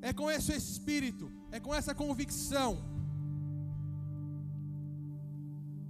É 0.00 0.10
com 0.14 0.30
esse 0.30 0.52
espírito, 0.56 1.30
é 1.52 1.60
com 1.60 1.74
essa 1.74 1.94
convicção 1.94 2.70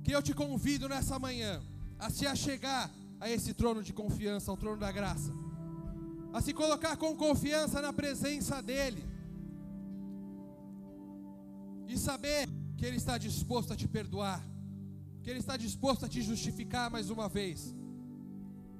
que 0.02 0.10
eu 0.10 0.22
te 0.22 0.34
convido 0.34 0.88
nessa 0.88 1.20
manhã 1.20 1.62
a 2.00 2.10
se 2.10 2.26
achegar 2.26 2.90
a 3.20 3.30
esse 3.30 3.54
trono 3.54 3.80
de 3.80 3.92
confiança, 3.92 4.50
ao 4.50 4.56
trono 4.56 4.78
da 4.78 4.90
graça, 4.90 5.32
a 6.32 6.40
se 6.40 6.52
colocar 6.52 6.96
com 6.96 7.16
confiança 7.16 7.80
na 7.80 7.92
presença 7.92 8.62
dEle 8.62 9.04
e 11.86 11.96
saber 11.96 12.48
que 12.76 12.84
Ele 12.84 12.96
está 12.96 13.16
disposto 13.18 13.72
a 13.72 13.76
te 13.76 13.88
perdoar, 13.88 14.44
que 15.22 15.30
Ele 15.30 15.40
está 15.40 15.56
disposto 15.56 16.04
a 16.04 16.08
te 16.08 16.22
justificar 16.22 16.90
mais 16.90 17.10
uma 17.10 17.28
vez 17.28 17.74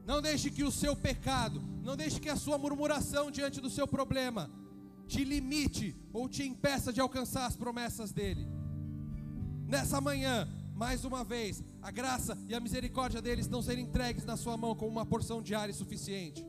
não 0.09 0.23
deixe 0.23 0.51
que 0.51 0.65
o 0.65 0.73
seu 0.73 0.97
pecado, 0.97 1.63
não 1.83 1.95
deixe 1.95 2.19
que 2.19 2.31
a 2.31 2.37
sua 2.37 2.57
murmuração 2.57 3.31
diante 3.31 3.61
do 3.61 3.69
seu 3.69 3.87
problema 3.87 4.51
te 5.07 5.23
limite 5.23 5.95
ou 6.15 6.27
te 6.27 6.43
impeça 6.43 6.91
de 6.91 6.99
alcançar 6.99 7.45
as 7.45 7.57
promessas 7.57 8.11
dele. 8.11 8.49
Nessa 9.67 10.01
manhã, 10.01 10.49
mais 10.75 11.05
uma 11.05 11.23
vez, 11.23 11.63
a 11.83 11.91
graça 11.91 12.39
e 12.49 12.55
a 12.55 12.61
misericórdia 12.61 13.21
dele 13.21 13.43
estão 13.43 13.61
sendo 13.61 13.81
entregues 13.81 14.25
na 14.25 14.39
sua 14.39 14.57
mão 14.57 14.75
como 14.75 14.91
uma 14.91 15.05
porção 15.05 15.43
diária 15.43 15.75
suficiente. 15.75 16.43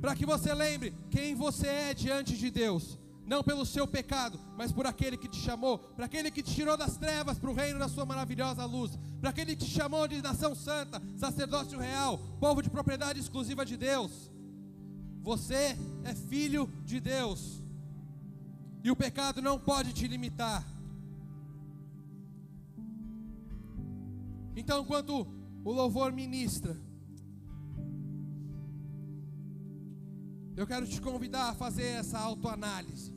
Para 0.00 0.14
que 0.14 0.24
você 0.24 0.54
lembre 0.54 0.94
quem 1.10 1.34
você 1.34 1.66
é 1.66 1.94
diante 1.94 2.36
de 2.36 2.50
Deus 2.50 2.98
não 3.30 3.44
pelo 3.44 3.64
seu 3.64 3.86
pecado, 3.86 4.40
mas 4.58 4.72
por 4.72 4.88
aquele 4.88 5.16
que 5.16 5.28
te 5.28 5.36
chamou, 5.36 5.78
para 5.78 6.06
aquele 6.06 6.32
que 6.32 6.42
te 6.42 6.52
tirou 6.52 6.76
das 6.76 6.96
trevas 6.96 7.38
para 7.38 7.48
o 7.48 7.54
reino 7.54 7.78
da 7.78 7.88
sua 7.88 8.04
maravilhosa 8.04 8.64
luz, 8.64 8.98
para 9.20 9.30
aquele 9.30 9.54
que 9.54 9.64
te 9.64 9.70
chamou 9.70 10.08
de 10.08 10.20
nação 10.20 10.52
santa, 10.52 11.00
sacerdócio 11.16 11.78
real, 11.78 12.18
povo 12.40 12.60
de 12.60 12.68
propriedade 12.68 13.20
exclusiva 13.20 13.64
de 13.64 13.76
Deus. 13.76 14.32
Você 15.22 15.78
é 16.02 16.12
filho 16.28 16.68
de 16.84 16.98
Deus, 16.98 17.62
e 18.82 18.90
o 18.90 18.96
pecado 18.96 19.40
não 19.40 19.60
pode 19.60 19.92
te 19.92 20.08
limitar. 20.08 20.66
Então, 24.56 24.82
enquanto 24.82 25.24
o 25.64 25.70
louvor 25.70 26.10
ministra, 26.12 26.76
eu 30.56 30.66
quero 30.66 30.86
te 30.86 31.00
convidar 31.00 31.50
a 31.50 31.54
fazer 31.54 31.84
essa 31.84 32.18
autoanálise. 32.18 33.14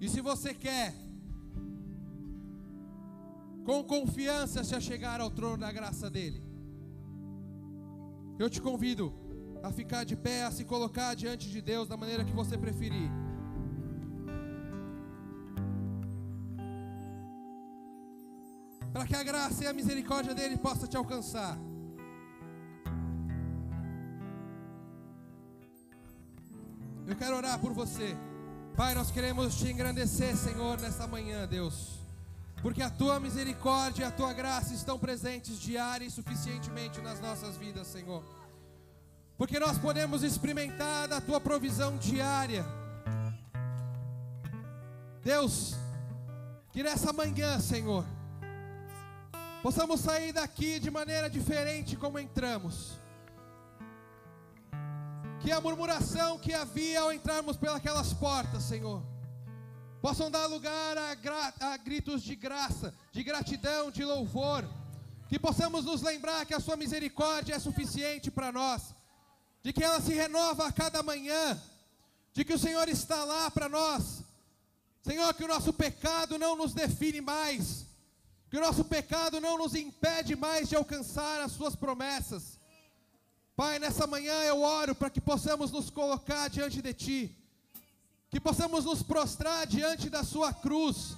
E 0.00 0.08
se 0.08 0.20
você 0.20 0.54
quer 0.54 0.94
com 3.68 3.84
confiança 3.84 4.64
se 4.64 4.74
achegar 4.74 5.20
ao 5.20 5.30
trono 5.30 5.58
da 5.58 5.70
graça 5.70 6.08
dele. 6.08 6.42
Eu 8.38 8.48
te 8.48 8.62
convido 8.62 9.12
a 9.62 9.70
ficar 9.70 10.04
de 10.04 10.16
pé, 10.16 10.44
a 10.44 10.50
se 10.50 10.64
colocar 10.64 11.14
diante 11.14 11.50
de 11.50 11.60
Deus 11.60 11.86
da 11.86 11.94
maneira 11.94 12.24
que 12.24 12.32
você 12.32 12.56
preferir. 12.56 13.10
Para 18.90 19.06
que 19.06 19.14
a 19.14 19.22
graça 19.22 19.64
e 19.64 19.66
a 19.66 19.72
misericórdia 19.74 20.34
dele 20.34 20.56
possa 20.56 20.86
te 20.86 20.96
alcançar. 20.96 21.58
Eu 27.08 27.16
quero 27.16 27.36
orar 27.36 27.58
por 27.58 27.72
você. 27.72 28.14
Pai, 28.76 28.94
nós 28.94 29.10
queremos 29.10 29.54
te 29.54 29.66
engrandecer, 29.66 30.36
Senhor, 30.36 30.78
nessa 30.78 31.06
manhã, 31.06 31.48
Deus. 31.48 32.00
Porque 32.60 32.82
a 32.82 32.90
tua 32.90 33.18
misericórdia 33.18 34.02
e 34.02 34.06
a 34.06 34.10
tua 34.10 34.34
graça 34.34 34.74
estão 34.74 34.98
presentes 34.98 35.58
diária 35.58 36.04
e 36.04 36.10
suficientemente 36.10 37.00
nas 37.00 37.18
nossas 37.18 37.56
vidas, 37.56 37.86
Senhor. 37.86 38.22
Porque 39.38 39.58
nós 39.58 39.78
podemos 39.78 40.22
experimentar 40.22 41.08
da 41.08 41.18
tua 41.18 41.40
provisão 41.40 41.96
diária. 41.96 42.62
Deus, 45.24 45.76
que 46.72 46.82
nessa 46.82 47.10
manhã, 47.10 47.58
Senhor, 47.58 48.04
possamos 49.62 50.00
sair 50.00 50.34
daqui 50.34 50.78
de 50.78 50.90
maneira 50.90 51.30
diferente 51.30 51.96
como 51.96 52.18
entramos 52.18 52.98
que 55.40 55.52
a 55.52 55.60
murmuração 55.60 56.38
que 56.38 56.52
havia 56.52 57.00
ao 57.00 57.12
entrarmos 57.12 57.56
pelas 57.56 58.12
portas, 58.12 58.64
Senhor, 58.64 59.02
possam 60.00 60.30
dar 60.30 60.46
lugar 60.46 60.96
a, 60.98 61.72
a, 61.72 61.76
gritos 61.76 62.22
de 62.22 62.34
graça, 62.34 62.94
de 63.12 63.22
gratidão, 63.22 63.90
de 63.90 64.04
louvor, 64.04 64.68
que 65.28 65.38
possamos 65.38 65.84
nos 65.84 66.02
lembrar 66.02 66.46
que 66.46 66.54
a 66.54 66.60
Sua 66.60 66.76
misericórdia 66.76 67.54
é 67.54 67.58
suficiente 67.58 68.30
para 68.30 68.50
nós, 68.50 68.94
de 69.62 69.72
que 69.72 69.84
ela 69.84 70.00
se 70.00 70.12
renova 70.12 70.66
a 70.66 70.72
cada 70.72 71.02
manhã, 71.02 71.60
de 72.32 72.44
que 72.44 72.54
o 72.54 72.58
Senhor 72.58 72.88
está 72.88 73.24
lá 73.24 73.50
para 73.50 73.68
nós, 73.68 74.22
Senhor, 75.02 75.32
que 75.34 75.44
o 75.44 75.48
nosso 75.48 75.72
pecado 75.72 76.38
não 76.38 76.56
nos 76.56 76.74
define 76.74 77.20
mais, 77.20 77.86
que 78.50 78.56
o 78.56 78.60
nosso 78.60 78.84
pecado 78.84 79.40
não 79.40 79.56
nos 79.58 79.74
impede 79.74 80.34
mais 80.34 80.68
de 80.68 80.76
alcançar 80.76 81.40
as 81.40 81.52
Suas 81.52 81.76
promessas. 81.76 82.57
Pai, 83.58 83.80
nessa 83.80 84.06
manhã 84.06 84.34
eu 84.44 84.62
oro 84.62 84.94
para 84.94 85.10
que 85.10 85.20
possamos 85.20 85.72
nos 85.72 85.90
colocar 85.90 86.48
diante 86.48 86.80
de 86.80 86.94
Ti, 86.94 87.36
que 88.30 88.38
possamos 88.38 88.84
nos 88.84 89.02
prostrar 89.02 89.66
diante 89.66 90.08
da 90.08 90.22
Sua 90.22 90.52
cruz, 90.52 91.16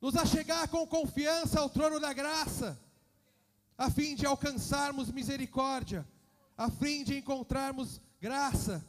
nos 0.00 0.16
achegar 0.16 0.68
com 0.68 0.86
confiança 0.86 1.60
ao 1.60 1.68
trono 1.68 2.00
da 2.00 2.14
graça, 2.14 2.80
a 3.76 3.90
fim 3.90 4.14
de 4.14 4.24
alcançarmos 4.24 5.10
misericórdia, 5.10 6.08
a 6.56 6.70
fim 6.70 7.04
de 7.04 7.18
encontrarmos 7.18 8.00
graça 8.18 8.82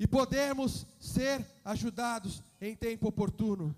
e 0.00 0.08
podermos 0.08 0.84
ser 0.98 1.46
ajudados 1.64 2.42
em 2.60 2.74
tempo 2.74 3.06
oportuno. 3.06 3.72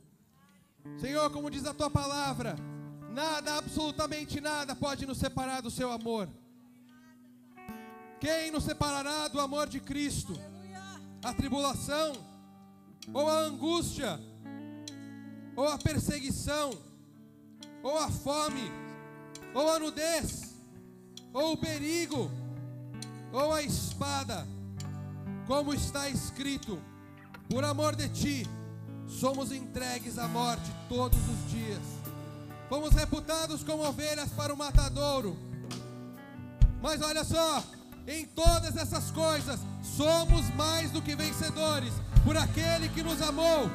Senhor, 0.99 1.31
como 1.31 1.51
diz 1.51 1.67
a 1.67 1.75
tua 1.75 1.91
palavra, 1.91 2.57
nada, 3.11 3.59
absolutamente 3.59 4.41
nada 4.41 4.75
pode 4.75 5.05
nos 5.05 5.19
separar 5.19 5.61
do 5.61 5.71
seu 5.71 5.93
amor. 5.93 6.27
Quem 8.21 8.51
nos 8.51 8.65
separará 8.65 9.29
do 9.29 9.41
amor 9.41 9.69
de 9.69 9.81
Cristo? 9.81 10.39
A 11.23 11.33
tribulação, 11.33 12.13
ou 13.13 13.29
a 13.29 13.39
angústia, 13.41 14.21
ou 15.57 15.69
a 15.69 15.79
perseguição, 15.79 16.71
ou 17.83 17.99
a 17.99 18.11
fome, 18.11 18.71
ou 19.55 19.71
a 19.73 19.79
nudez, 19.79 20.55
ou 21.33 21.53
o 21.53 21.57
perigo, 21.57 22.31
ou 23.33 23.53
a 23.53 23.63
espada, 23.63 24.47
como 25.47 25.75
está 25.75 26.09
escrito: 26.09 26.81
por 27.49 27.65
amor 27.65 27.95
de 27.95 28.09
ti, 28.09 28.47
somos 29.07 29.53
entregues 29.53 30.19
à 30.19 30.27
morte 30.27 30.71
todos 30.89 31.19
os 31.19 31.51
dias. 31.51 31.83
Fomos 32.69 32.95
reputados 32.95 33.63
como 33.63 33.87
ovelhas 33.87 34.31
para 34.31 34.53
o 34.53 34.57
matadouro. 34.57 35.37
Mas 36.83 37.01
olha 37.03 37.25
só, 37.25 37.63
em 38.07 38.27
todas 38.27 38.77
essas 38.77 39.11
coisas, 39.11 39.61
somos 39.83 40.49
mais 40.55 40.91
do 40.91 41.01
que 41.01 41.17
vencedores 41.17 41.93
por 42.25 42.37
aquele 42.37 42.89
que 42.89 43.03
nos 43.03 43.21
amou. 43.23 43.71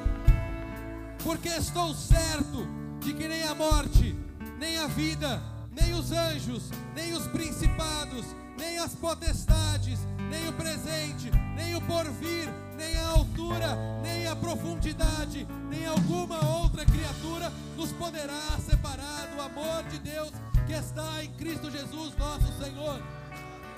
Porque 1.23 1.49
estou 1.49 1.93
certo 1.93 2.67
de 2.99 3.13
que 3.13 3.27
nem 3.27 3.43
a 3.43 3.55
morte, 3.55 4.15
nem 4.57 4.77
a 4.77 4.87
vida, 4.87 5.41
nem 5.71 5.93
os 5.93 6.11
anjos, 6.11 6.69
nem 6.95 7.13
os 7.13 7.27
principados, 7.27 8.25
nem 8.57 8.77
as 8.77 8.93
potestades, 8.93 9.99
nem 10.29 10.47
o 10.47 10.53
presente, 10.53 11.31
nem 11.55 11.75
o 11.75 11.81
porvir, 11.81 12.49
nem 12.77 12.95
a 12.97 13.07
altura, 13.07 13.77
nem 14.01 14.27
a 14.27 14.35
profundidade, 14.35 15.47
nem 15.69 15.85
alguma 15.85 16.45
outra 16.61 16.85
criatura 16.85 17.51
nos 17.75 17.91
poderá 17.93 18.57
separar 18.69 19.27
do 19.35 19.41
amor 19.41 19.83
de 19.89 19.99
Deus 19.99 20.31
que 20.67 20.73
está 20.73 21.23
em 21.23 21.31
Cristo 21.33 21.71
Jesus, 21.71 22.15
nosso 22.17 22.63
Senhor. 22.63 23.01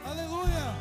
Aleluia. 0.05 0.75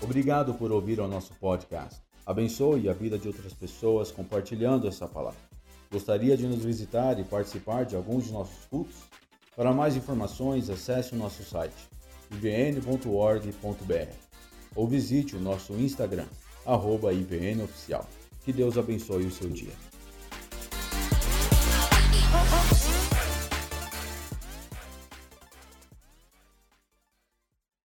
Obrigado 0.00 0.54
por 0.54 0.70
ouvir 0.70 1.00
o 1.00 1.08
nosso 1.08 1.32
podcast. 1.34 2.00
Abençoe 2.26 2.88
a 2.88 2.92
vida 2.92 3.18
de 3.18 3.28
outras 3.28 3.52
pessoas 3.52 4.10
compartilhando 4.10 4.88
essa 4.88 5.06
palavra. 5.06 5.40
Gostaria 5.90 6.36
de 6.36 6.46
nos 6.46 6.64
visitar 6.64 7.18
e 7.18 7.24
participar 7.24 7.84
de 7.84 7.96
alguns 7.96 8.24
de 8.24 8.32
nossos 8.32 8.64
cultos? 8.66 8.96
Para 9.54 9.72
mais 9.72 9.96
informações, 9.96 10.68
acesse 10.68 11.14
o 11.14 11.18
nosso 11.18 11.42
site 11.44 11.88
ivn.org.br 12.30 14.14
ou 14.74 14.88
visite 14.88 15.36
o 15.36 15.40
nosso 15.40 15.74
Instagram, 15.74 16.26
ivnoficial. 16.66 18.08
Que 18.44 18.52
Deus 18.52 18.76
abençoe 18.76 19.24
o 19.26 19.30
seu 19.30 19.48
dia. 19.48 19.72